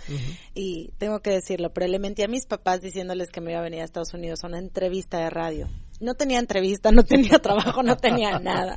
[0.54, 3.62] y tengo que decirlo, pero le mentí a mis papás diciéndoles que me iba a
[3.62, 5.68] venir a Estados Unidos a una entrevista de radio.
[6.01, 8.77] No tenía entrevista, no tenía trabajo, no tenía nada.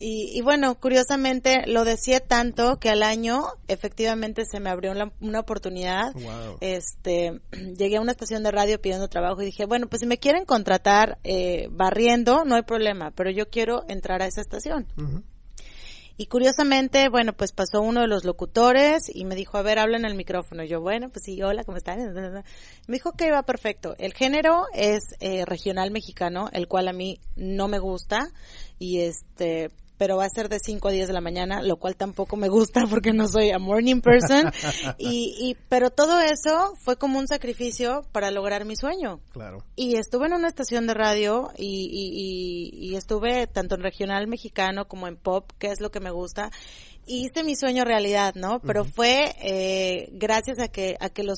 [0.00, 6.14] Y, bueno, curiosamente lo decía tanto que al año efectivamente se me abrió una, oportunidad.
[6.60, 7.40] Este,
[7.76, 10.44] llegué a una estación de radio pidiendo trabajo y dije, bueno, pues si me quieren
[10.44, 14.86] contratar eh, barriendo, no hay problema, pero yo quiero entrar a esa estación.
[16.20, 19.98] Y curiosamente, bueno, pues pasó uno de los locutores y me dijo, a ver, habla
[19.98, 20.64] en el micrófono.
[20.64, 22.12] yo, bueno, pues sí, hola, ¿cómo están?
[22.88, 23.94] Me dijo que iba perfecto.
[23.98, 28.32] El género es eh, regional mexicano, el cual a mí no me gusta.
[28.80, 31.96] Y este, pero va a ser de 5 a 10 de la mañana, lo cual
[31.96, 34.50] tampoco me gusta porque no soy a morning person.
[34.98, 39.20] y, y, pero todo eso fue como un sacrificio para lograr mi sueño.
[39.32, 39.64] Claro.
[39.76, 44.86] Y estuve en una estación de radio y, y, y estuve tanto en regional mexicano
[44.86, 46.50] como en pop, que es lo que me gusta
[47.08, 48.60] hice mi sueño realidad, ¿no?
[48.60, 51.34] Pero fue eh, gracias a que a que lo,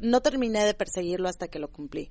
[0.00, 2.10] no terminé de perseguirlo hasta que lo cumplí.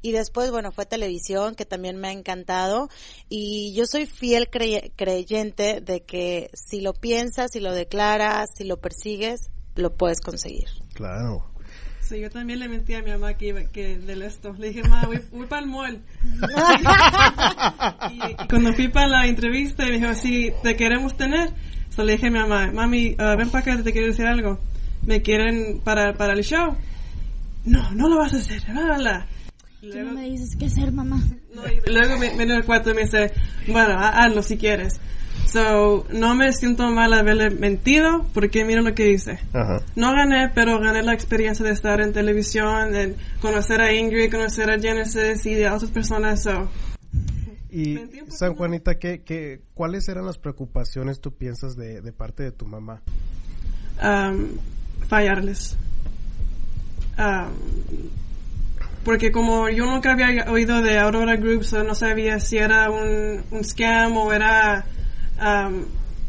[0.00, 2.88] Y después, bueno, fue televisión que también me ha encantado
[3.28, 8.78] y yo soy fiel creyente de que si lo piensas, si lo declaras, si lo
[8.78, 10.68] persigues, lo puedes conseguir.
[10.94, 11.52] Claro.
[12.00, 14.54] Sí, yo también le mentí a mi mamá que, que del esto.
[14.58, 16.02] Le dije, mamá, voy, para el mall.
[18.10, 21.54] y, cuando fui para la entrevista, me dijo, sí, te queremos tener
[21.94, 24.58] So le dije a mi mamá, mami, uh, ven para acá, te quiero decir algo.
[25.04, 26.76] ¿Me quieren para, para el show?
[27.64, 29.26] No, no lo vas a hacer, nada.
[29.82, 31.20] Luego, no me dices qué hacer, mamá.
[31.86, 33.32] luego me, viene al cuarto y me dice,
[33.66, 35.00] bueno, hazlo si quieres.
[35.46, 39.38] So, no me siento mal haberle mentido porque mira lo que hice.
[39.96, 44.70] No gané, pero gané la experiencia de estar en televisión, de conocer a Ingrid, conocer
[44.70, 46.42] a Genesis y de otras personas.
[46.42, 46.70] So,
[47.72, 52.52] y San Juanita, ¿qué, qué, ¿cuáles eran las preocupaciones tú piensas de, de parte de
[52.52, 53.00] tu mamá?
[54.02, 54.58] Um,
[55.08, 55.76] fallarles.
[57.18, 57.52] Um,
[59.04, 63.64] porque como yo nunca había oído de Aurora Group, no sabía si era un, un
[63.64, 64.84] scam o era
[65.40, 65.84] um,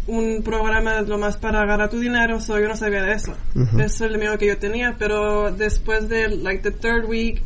[0.08, 3.36] un programa lo más para agarrar tu dinero, so yo no sabía de eso.
[3.56, 7.42] Eso es el miedo que yo tenía, pero después de like the third week,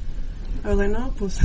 [0.64, 1.40] I was like, no, pues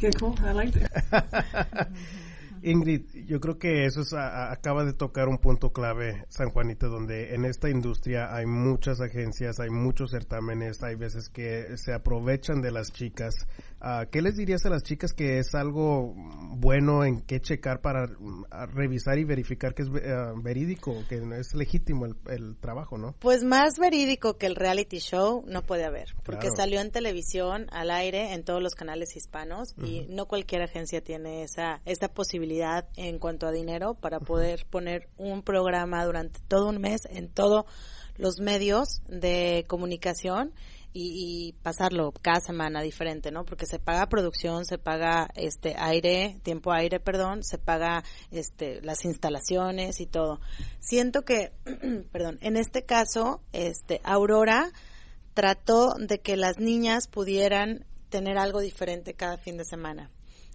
[0.00, 0.90] Qué cool, I liked it.
[2.62, 7.44] Ingrid, yo creo que eso acaba de tocar un punto clave, San Juanito, donde en
[7.44, 12.92] esta industria hay muchas agencias, hay muchos certámenes, hay veces que se aprovechan de las
[12.92, 13.34] chicas.
[13.80, 16.14] Uh, ¿Qué les dirías a las chicas que es algo
[16.56, 18.44] bueno en qué checar para mm,
[18.74, 23.14] revisar y verificar que es uh, verídico, que es legítimo el, trabajo, no?
[23.20, 27.90] Pues más verídico que el reality show no puede haber, porque salió en televisión, al
[27.90, 32.49] aire, en todos los canales hispanos y no cualquier agencia tiene esa, esa posibilidad
[32.96, 37.64] en cuanto a dinero para poder poner un programa durante todo un mes en todos
[38.16, 40.52] los medios de comunicación
[40.92, 43.44] y, pasarlo cada semana diferente, ¿no?
[43.44, 49.04] Porque se paga producción, se paga este aire, tiempo aire, perdón, se paga este las
[49.04, 50.40] instalaciones y todo.
[50.80, 51.52] Siento que,
[52.12, 54.72] perdón, en este caso, este Aurora
[55.34, 60.10] trató de que las niñas pudieran tener algo diferente cada fin de semana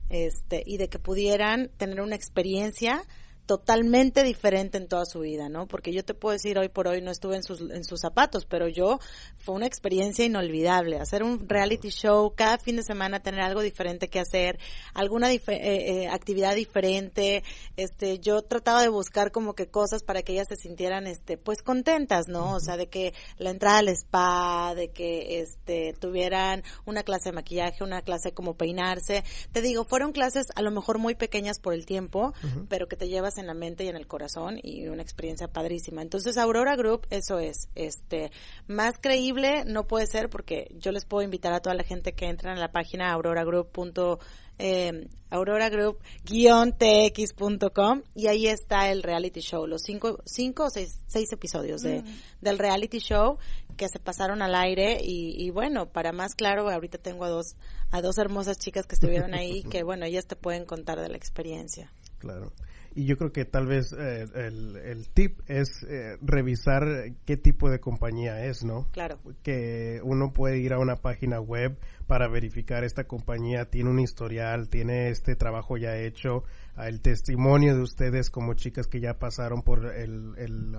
[0.10, 3.04] este, y de que pudieran tener una experiencia
[3.46, 5.68] totalmente diferente en toda su vida, ¿no?
[5.68, 8.46] Porque yo te puedo decir, hoy por hoy no estuve en sus, en sus zapatos,
[8.46, 9.00] pero yo
[9.38, 11.00] fue una experiencia inolvidable.
[11.00, 14.60] Hacer un reality show, cada fin de semana tener algo diferente que hacer,
[14.94, 17.44] alguna eh, eh, actividad diferente.
[17.78, 21.62] Este, yo trataba de buscar como que cosas para que ellas se sintieran, este, pues
[21.62, 22.54] contentas, ¿no?
[22.54, 27.34] O sea, de que la entrada al spa, de que, este, tuvieran una clase de
[27.36, 29.24] maquillaje, una clase como peinarse.
[29.52, 32.34] Te digo, fueron clases a lo mejor muy pequeñas por el tiempo,
[32.70, 36.02] pero que te llevas en la mente y en el corazón y una experiencia padrísima.
[36.02, 38.32] Entonces, Aurora Group, eso es, este,
[38.68, 42.26] más creíble no puede ser porque yo les puedo invitar a toda la gente que
[42.26, 44.18] entra en la página auroragroup.com
[44.58, 51.82] eh, auroragroup-tx.com y ahí está el reality show, los cinco, cinco o seis, seis episodios
[51.82, 52.06] de, mm.
[52.40, 53.38] del reality show
[53.76, 57.58] que se pasaron al aire y, y, bueno, para más claro, ahorita tengo a dos,
[57.92, 61.18] a dos hermosas chicas que estuvieron ahí que bueno, ellas te pueden contar de la
[61.18, 61.92] experiencia.
[62.20, 62.54] Claro.
[62.96, 66.86] Y yo creo que tal vez eh, el, el, tip es eh, revisar
[67.26, 68.88] qué tipo de compañía es, ¿no?
[68.94, 69.20] Claro.
[69.44, 71.78] Que uno puede ir a una página web
[72.08, 76.44] para verificar esta compañía tiene un historial, tiene este trabajo ya hecho,
[76.78, 80.76] el testimonio de ustedes como chicas que ya pasaron por el, el,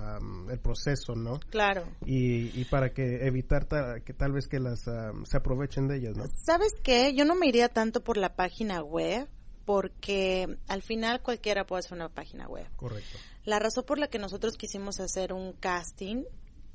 [0.51, 1.41] el proceso, ¿no?
[1.51, 1.85] Claro.
[2.07, 3.67] Y, y para que evitar
[4.05, 6.25] que tal vez que las se aprovechen de ellas, ¿no?
[6.45, 7.15] ¿Sabes qué?
[7.15, 9.29] Yo no me iría tanto por la página web
[9.67, 12.67] porque al final cualquiera puede hacer una página web.
[12.77, 13.19] Correcto.
[13.45, 16.25] La razón por la que nosotros quisimos hacer un casting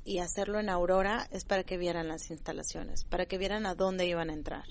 [0.04, 4.06] y hacerlo en Aurora es para que vieran las instalaciones, para que vieran a dónde
[4.06, 4.64] iban a entrar.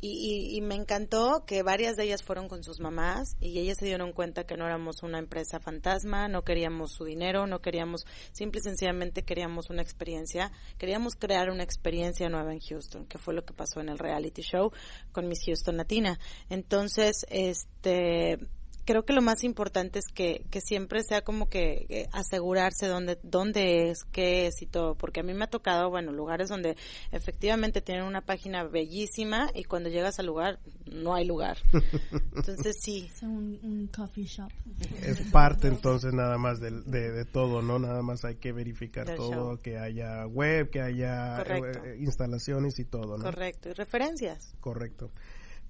[0.00, 3.86] y, y, me encantó que varias de ellas fueron con sus mamás y ellas se
[3.86, 8.60] dieron cuenta que no éramos una empresa fantasma, no queríamos su dinero, no queríamos, simple
[8.60, 13.44] y sencillamente queríamos una experiencia, queríamos crear una experiencia nueva en Houston, que fue lo
[13.44, 14.72] que pasó en el reality show
[15.12, 16.18] con Miss Houston Latina.
[16.48, 18.38] Entonces, este
[18.84, 23.90] creo que lo más importante es que, que siempre sea como que, asegurarse dónde, dónde
[23.90, 26.76] es, qué es y todo, porque a mí me ha tocado, bueno, lugares donde
[27.12, 31.58] efectivamente tienen una página bellísima y cuando llegas al lugar no hay lugar.
[32.36, 33.08] Entonces sí.
[33.12, 34.50] Es un, coffee shop.
[35.02, 37.78] Es parte entonces nada más de, de, todo, ¿no?
[37.78, 43.18] Nada más hay que verificar todo, que haya web, que haya eh, instalaciones y todo,
[43.18, 43.24] ¿no?
[43.24, 44.54] Correcto, y referencias.
[44.60, 45.10] Correcto.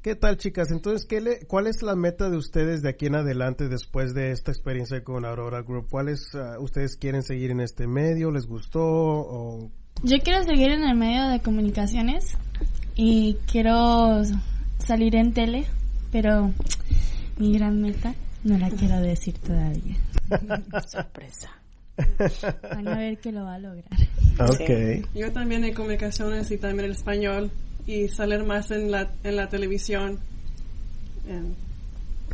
[0.04, 0.70] ¿Qué tal, chicas?
[0.70, 4.32] Entonces, ¿qué le, ¿cuál es la meta de ustedes de aquí en adelante después de
[4.32, 5.86] esta experiencia con Aurora Group?
[5.88, 8.30] ¿Cuáles uh, ustedes quieren seguir en este medio?
[8.30, 8.82] ¿Les gustó?
[8.82, 9.70] O...
[10.02, 12.36] Yo quiero seguir en el medio de comunicaciones
[12.94, 14.20] y quiero
[14.76, 15.64] salir en tele,
[16.12, 16.52] pero
[17.38, 19.96] mi gran meta no la quiero decir todavía.
[20.86, 21.48] Sorpresa.
[22.62, 23.98] Van a ver que lo va a lograr.
[24.38, 25.08] Ok.
[25.14, 27.50] Yo también en comunicaciones y también en español
[27.86, 30.18] y salir más en la, en la televisión.
[31.26, 31.54] En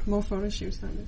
[0.06, 1.06] more photoshoots también.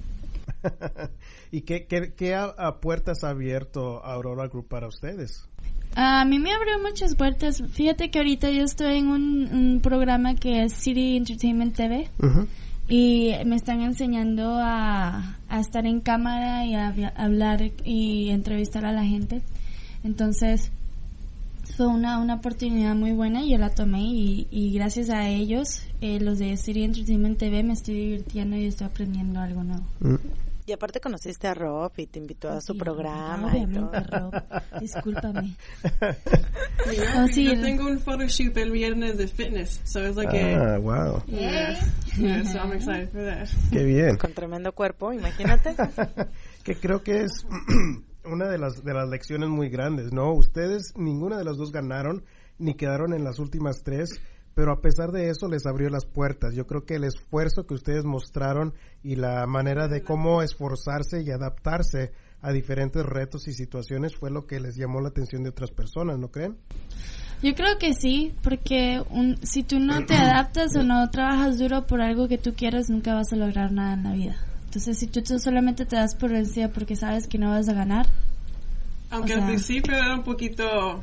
[1.50, 5.48] ¿Y qué, qué, qué a, puertas ha abierto Aurora Group para ustedes?
[5.94, 7.62] A mí me abrió muchas puertas.
[7.72, 12.08] Fíjate que ahorita yo estoy en un, programa que es City Entertainment TV.
[12.88, 18.92] Y me están enseñando a, a, estar en cámara y a hablar y entrevistar a
[18.92, 19.42] la gente.
[20.02, 20.72] Entonces,
[21.76, 25.82] fue una, una oportunidad muy buena y yo la tomé y, y gracias a ellos,
[26.00, 29.84] eh, los de City Entertainment TV, me estoy divirtiendo y estoy aprendiendo algo nuevo.
[30.00, 30.16] Mm.
[30.64, 33.48] Y aparte conociste a Rob y te invitó a su programa.
[33.48, 34.32] Obviamente, Rob.
[34.80, 35.56] Discúlpame.
[37.18, 39.80] oh, sí, yo tengo un photoshoot el viernes de fitness.
[39.84, 41.20] So it's like ah, wow.
[41.26, 41.76] Yeah.
[42.16, 42.44] yeah.
[42.44, 43.48] So I'm excited for that.
[43.72, 44.16] Qué bien.
[44.18, 45.74] Con tremendo cuerpo, imagínate.
[46.62, 47.44] que creo que es
[48.24, 50.32] una de las, de las lecciones muy grandes, ¿no?
[50.32, 52.24] Ustedes, ninguna de las dos ganaron,
[52.58, 54.20] ni quedaron en las últimas tres,
[54.54, 56.54] pero a pesar de eso les abrió las puertas.
[56.54, 61.30] Yo creo que el esfuerzo que ustedes mostraron y la manera de cómo esforzarse y
[61.30, 62.12] adaptarse
[62.42, 66.18] a diferentes retos y situaciones fue lo que les llamó la atención de otras personas,
[66.18, 66.58] ¿no creen?
[67.42, 71.86] Yo creo que sí, porque un, si tú no te adaptas o no trabajas duro
[71.86, 74.51] por algo que tú quieras, nunca vas a lograr nada en la vida.
[74.72, 78.06] Entonces, si tú solamente te das por vencida porque sabes que no vas a ganar.
[79.10, 81.02] Aunque al principio era un poquito.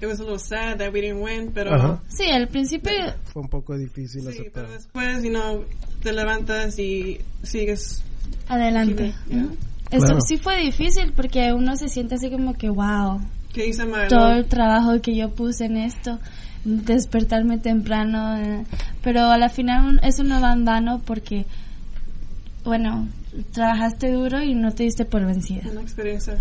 [0.00, 2.00] It was a little sad that we didn't win, pero.
[2.08, 2.90] Sí, al principio.
[3.32, 5.64] Fue un poco difícil sí, pero después, you know,
[6.02, 8.02] te levantas y sigues.
[8.48, 9.14] Adelante.
[9.92, 13.20] Eso sí fue difícil porque uno se siente así como que, wow.
[13.52, 14.08] ¿Qué hice mal?
[14.08, 16.18] Todo el trabajo que yo puse en esto
[16.64, 18.64] despertarme temprano, eh,
[19.00, 21.46] pero a la final eso no va en vano porque
[22.64, 23.08] bueno,
[23.52, 25.62] trabajaste duro y no te diste por vencida.
[25.70, 26.38] Una experiencia.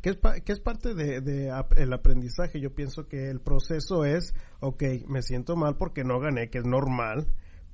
[0.00, 2.60] ¿Qué es, ¿Qué es, parte de, de el aprendizaje?
[2.60, 6.64] Yo pienso que el proceso es, ok, me siento mal porque no gané, que es
[6.64, 7.26] normal,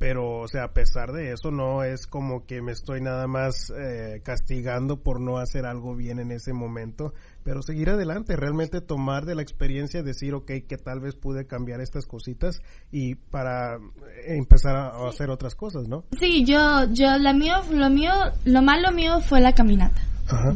[0.03, 3.73] pero, o sea, a pesar de eso, no es como que me estoy nada más
[3.79, 9.27] eh, castigando por no hacer algo bien en ese momento, pero seguir adelante, realmente tomar
[9.27, 13.79] de la experiencia, decir, ok, que tal vez pude cambiar estas cositas y para
[14.27, 16.03] empezar a, hacer otras cosas, ¿no?
[16.19, 18.11] Sí, yo, yo, la mío, lo mío,
[18.45, 20.03] lo malo mío fue la caminata.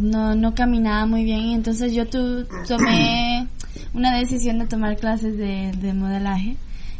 [0.00, 3.46] No, no caminaba muy bien y entonces yo tu, tomé
[3.94, 6.56] una decisión de tomar clases de, de modelaje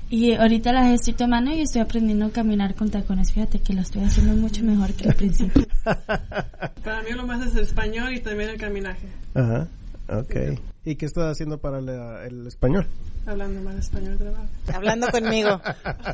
[0.08, 3.32] y ahorita las estoy tomando y estoy aprendiendo a caminar con tacones.
[3.32, 5.66] Fíjate que lo estoy haciendo mucho mejor que al principio.
[5.84, 9.08] para mí lo más es el español y también el caminaje.
[9.34, 9.68] Ajá,
[10.08, 10.60] ok.
[10.84, 11.78] ¿Y qué estás haciendo para
[12.24, 12.86] el español?
[13.26, 14.46] Hablando más español trabajo.
[14.72, 15.60] Hablando conmigo.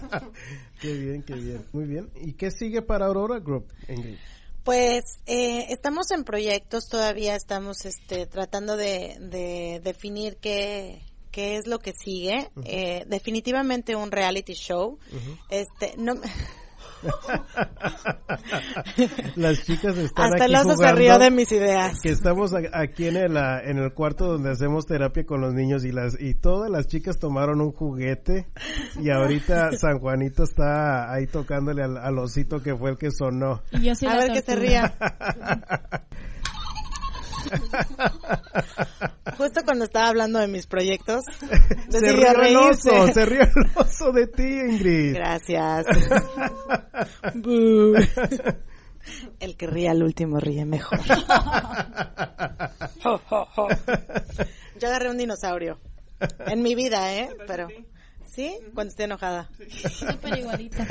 [0.81, 1.63] qué bien, qué bien.
[1.73, 2.09] Muy bien.
[2.23, 4.17] ¿Y qué sigue para Aurora Group, Ingrid?
[4.65, 11.03] Pues eh, estamos en proyectos todavía, estamos este, tratando de, de definir qué,
[11.33, 12.51] qué es lo que sigue.
[12.65, 14.99] eh, definitivamente un reality show.
[15.49, 16.15] Este, no.
[19.37, 21.99] Las chicas están Hasta aquí el oso se rió de mis ideas.
[22.01, 25.93] Que estamos aquí en el, en el cuarto donde hacemos terapia con los niños y
[25.93, 28.47] las y todas las chicas tomaron un juguete
[29.01, 33.63] y ahorita San Juanito está ahí tocándole al, al osito que fue el que sonó.
[33.73, 34.95] Y yo soy A la ver que se ría.
[39.37, 41.25] Justo cuando estaba hablando de mis proyectos,
[41.89, 45.15] Se rió el oso, se rió el oso de ti, Ingrid.
[45.15, 45.87] Gracias.
[49.41, 51.01] El que ríe al último ríe mejor.
[53.03, 53.69] Jo, jo, jo.
[54.79, 55.81] Yo agarré un dinosaurio.
[56.47, 57.31] En mi vida, ¿eh?
[57.49, 57.67] Pero...
[58.35, 58.59] ¿Sí?
[58.75, 59.51] Cuando estoy enojada.
[59.91, 60.87] Súper igualita.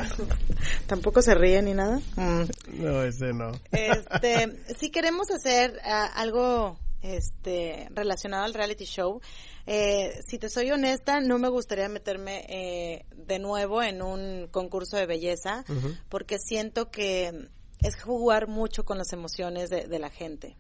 [0.88, 2.00] ¿Tampoco se ríe ni nada?
[2.16, 2.44] Mm.
[2.84, 3.52] No, ese no.
[3.72, 9.22] Este, si queremos hacer ah, algo este relacionado al reality show,
[9.66, 14.98] eh, si te soy honesta, no me gustaría meterme eh, de nuevo en un concurso
[14.98, 15.66] de belleza,
[16.10, 20.58] porque siento que es jugar mucho con las emociones de, de la gente.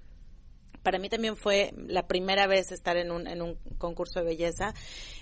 [0.84, 4.74] Para mí también fue la primera vez estar en un, en un concurso de belleza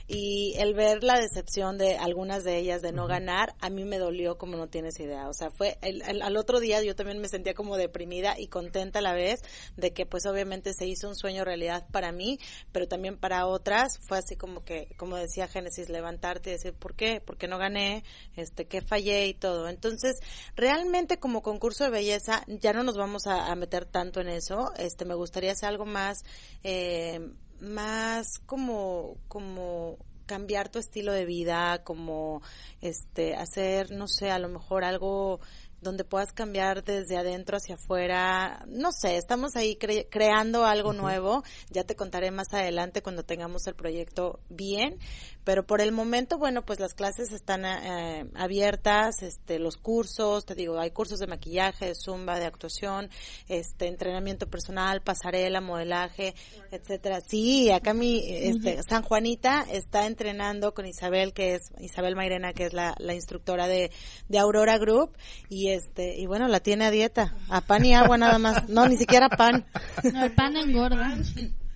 [0.07, 3.99] y el ver la decepción de algunas de ellas de no ganar, a mí me
[3.99, 5.30] dolió como no tienes idea.
[5.30, 8.47] O sea, fue el, el- al otro día yo también me sentía como deprimida y
[8.47, 9.41] contenta a la vez
[9.78, 12.39] de que pues obviamente se hizo un sueño realidad para mí,
[12.72, 16.95] pero también para otras fue así como que, como decía Génesis, levantarte y decir, ¿por
[16.95, 17.22] qué?
[17.22, 18.03] ¿Por qué no gané?
[18.36, 19.70] Este, ¿qué fallé y todo?
[19.70, 20.16] Entonces,
[20.55, 24.72] realmente como concurso de belleza ya no nos vamos a, a meter tanto en eso.
[24.78, 26.24] Este, me gustaría hacer algo más,
[26.64, 32.41] eh, más como, como cambiar tu estilo de vida, como
[32.82, 35.39] este, hacer, no sé, a lo mejor algo
[35.82, 38.66] donde puedas cambiar desde adentro hacia afuera.
[38.68, 41.43] No sé, estamos ahí cre- creando algo nuevo.
[41.70, 45.00] Ya te contaré más adelante cuando tengamos el proyecto bien.
[45.44, 50.56] Pero por el momento, bueno, pues las clases están eh, abiertas, este, los cursos, te
[50.56, 53.10] digo, hay cursos de maquillaje, de zumba, de actuación,
[53.48, 56.36] este, entrenamiento personal, pasarela, modelaje,
[56.72, 57.20] etcétera.
[57.22, 62.66] Sí, acá mi, este, San Juanita está entrenando con Isabel, que es Isabel Mairena, que
[62.66, 63.92] es la, la instructora de,
[64.28, 65.18] de Aurora Group,
[65.50, 68.88] y este, y bueno, la tiene a dieta, a pan y agua nada más, no,
[68.88, 69.66] ni siquiera pan,
[70.12, 71.18] No, el pan engorda.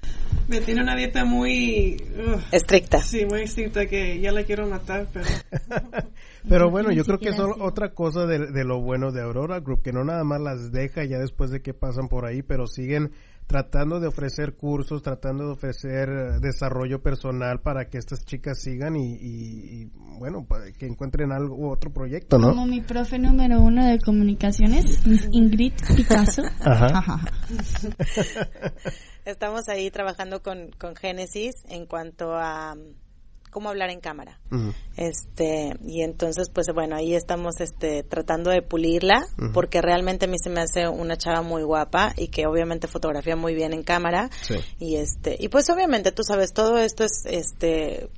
[0.48, 2.02] Me tiene una dieta muy...
[2.52, 3.00] estricta.
[3.02, 5.26] sí, muy estricta que ya la quiero matar, pero...
[6.48, 9.82] Pero bueno, yo creo que es otra cosa de, de lo bueno de Aurora Group,
[9.82, 13.12] que no nada más las deja ya después de que pasan por ahí, pero siguen
[13.48, 18.96] tratando de ofrecer cursos, tratando de ofrecer eh, desarrollo personal para que estas chicas sigan
[18.96, 19.86] y, y- y,
[20.18, 22.50] bueno, para que encuentren algo, otro proyecto, ¿no?
[22.50, 26.42] Como mi profe número uno de comunicaciones, Ingrid Picasso.
[26.62, 27.20] Ajá.
[29.26, 32.76] Estamos ahí trabajando con, con Génesis en cuanto a
[33.54, 34.40] cómo hablar en cámara.
[34.98, 40.38] Este, y entonces, pues bueno, ahí estamos este, tratando de pulirla, porque realmente a mí
[40.38, 44.30] se me hace una chava muy guapa y que obviamente fotografía muy bien en cámara.
[44.42, 44.56] Sí.
[44.80, 48.10] Y este, y pues obviamente tú sabes, todo esto es este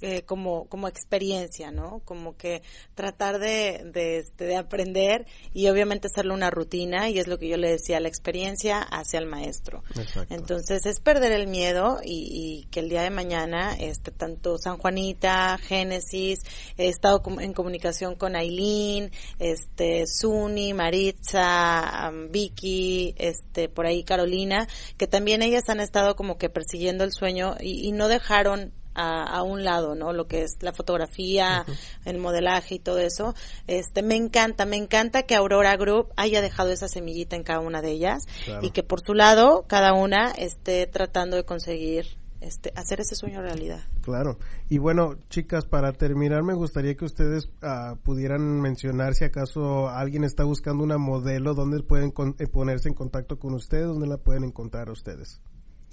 [0.00, 2.00] eh, como como experiencia, ¿no?
[2.04, 2.62] Como que
[2.94, 7.48] tratar de, de, este, de aprender y obviamente hacerlo una rutina y es lo que
[7.48, 9.82] yo le decía, la experiencia hacia el maestro.
[9.96, 10.34] Exacto.
[10.34, 14.78] Entonces es perder el miedo y, y que el día de mañana, este, tanto San
[14.78, 16.40] Juanita, Génesis,
[16.76, 25.06] he estado en comunicación con Aileen, este, Suni, Maritza, Vicky, este, por ahí Carolina, que
[25.06, 29.42] también ellas han estado como que persiguiendo el sueño y, y no dejaron a, a
[29.42, 30.12] un lado, ¿no?
[30.12, 31.64] Lo que es la fotografía,
[32.04, 33.34] el modelaje y todo eso.
[33.66, 37.80] Este, me encanta, me encanta que Aurora Group haya dejado esa semillita en cada una
[37.82, 38.66] de ellas Claro.
[38.66, 42.06] y que por su lado cada una esté tratando de conseguir
[42.40, 43.80] este hacer ese sueño realidad.
[44.00, 44.38] Claro.
[44.68, 50.22] Y bueno, chicas, para terminar, me gustaría que ustedes ah, pudieran mencionar si acaso alguien
[50.22, 54.18] está buscando una modelo, dónde pueden con- eh, ponerse en contacto con ustedes, dónde la
[54.18, 55.40] pueden encontrar a ustedes.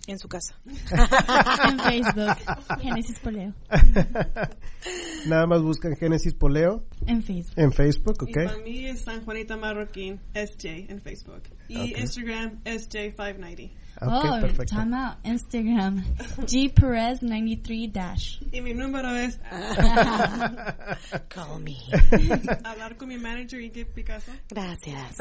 [0.08, 0.56] En su casa.
[0.66, 2.36] en Facebook.
[2.82, 3.54] Génesis Poleo.
[5.28, 7.54] Nada más buscan Génesis Poleo En Facebook.
[7.58, 8.46] en Facebook, Y ¿ok?
[8.46, 11.42] para mí es San Juanita Marroquín, SJ en Facebook.
[11.68, 11.98] Y Ok.
[12.00, 13.72] Instagram, SJ590.
[14.02, 14.76] Ok, oh, perfecto.
[14.76, 15.18] time out.
[15.24, 16.04] Instagram.
[16.46, 18.42] G Perez 93 dash.
[18.52, 19.38] Y mi número es
[21.30, 21.78] Call me.
[22.64, 24.32] hablar con mi manager y que Picasso.
[24.50, 25.16] Gracias.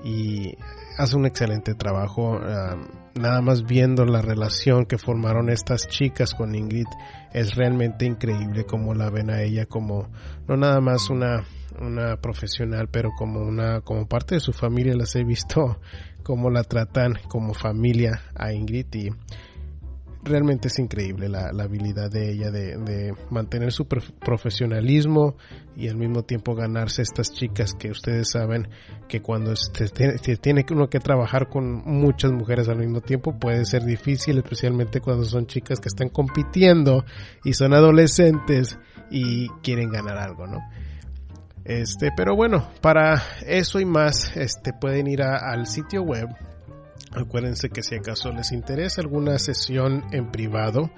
[0.05, 0.55] y
[0.99, 2.39] hace un excelente trabajo
[3.15, 6.87] nada más viendo la relación que formaron estas chicas con Ingrid
[7.33, 10.09] es realmente increíble como la ven a ella como
[10.47, 11.45] no nada más una
[11.81, 15.81] una profesional, pero como una, como parte de su familia las he visto
[16.23, 19.11] cómo la tratan como familia a Ingrid y
[20.23, 25.37] realmente es increíble la, habilidad de ella de, mantener su profesionalismo
[25.77, 28.69] y al mismo tiempo ganarse estas chicas que ustedes saben
[29.09, 33.65] que cuando se tiene, tiene uno que trabajar con muchas mujeres al mismo tiempo puede
[33.65, 37.05] ser difícil, especialmente cuando son chicas que están compitiendo
[37.45, 38.79] y son adolescentes
[39.11, 40.61] y quieren ganar algo, ¿no?
[41.71, 46.27] Este, pero bueno, para eso y más, este, pueden ir al sitio web.
[47.13, 50.91] Acuérdense que si acaso les interesa alguna sesión en privado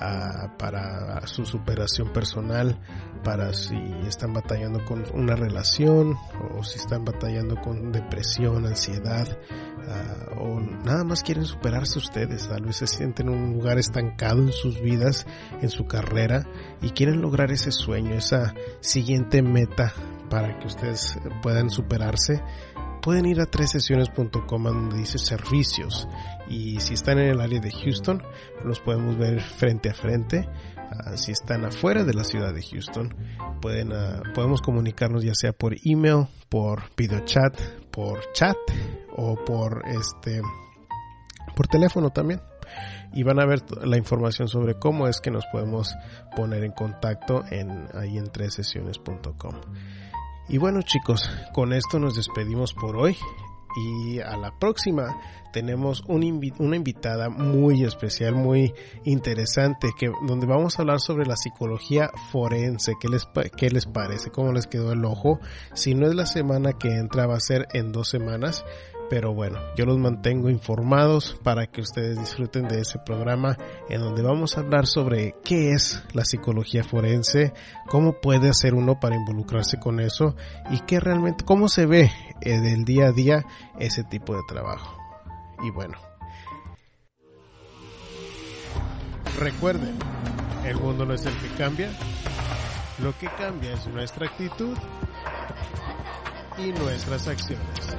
[0.00, 2.80] ah, para su superación personal,
[3.22, 6.16] para si están batallando con una relación
[6.56, 9.28] o si están batallando con depresión, ansiedad
[9.88, 14.42] ah, o nada más quieren superarse ustedes, tal vez se sienten en un lugar estancado
[14.42, 15.26] en sus vidas,
[15.60, 16.46] en su carrera
[16.82, 19.92] y quieren lograr ese sueño, esa siguiente meta
[20.30, 22.42] para que ustedes puedan superarse,
[23.02, 26.08] pueden ir a tresesiones.com donde dice servicios
[26.48, 28.22] y si están en el área de Houston
[28.64, 30.48] los podemos ver frente a frente.
[30.84, 33.14] Uh, si están afuera de la ciudad de Houston,
[33.60, 37.58] pueden, uh, podemos comunicarnos ya sea por email, por video chat,
[37.94, 38.56] por chat
[39.16, 40.42] o por este
[41.54, 42.40] por teléfono también
[43.12, 45.94] y van a ver la información sobre cómo es que nos podemos
[46.34, 49.54] poner en contacto en ahí en tresesiones.com.
[50.48, 53.16] Y bueno chicos, con esto nos despedimos por hoy
[53.76, 55.16] y a la próxima
[55.52, 62.10] tenemos una invitada muy especial, muy interesante, que, donde vamos a hablar sobre la psicología
[62.32, 62.94] forense.
[63.00, 64.30] ¿Qué les, ¿Qué les parece?
[64.30, 65.38] ¿Cómo les quedó el ojo?
[65.74, 68.64] Si no es la semana que entra, va a ser en dos semanas.
[69.10, 73.56] Pero bueno, yo los mantengo informados para que ustedes disfruten de ese programa
[73.88, 77.52] en donde vamos a hablar sobre qué es la psicología forense,
[77.88, 80.34] cómo puede hacer uno para involucrarse con eso
[80.70, 83.44] y qué realmente, cómo se ve del día a día
[83.78, 84.98] ese tipo de trabajo.
[85.62, 85.98] Y bueno,
[89.38, 89.96] recuerden,
[90.64, 91.90] el mundo no es el que cambia,
[93.02, 94.76] lo que cambia es nuestra actitud
[96.58, 97.96] y nuestras acciones.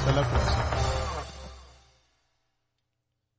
[0.00, 1.09] Hasta la próxima.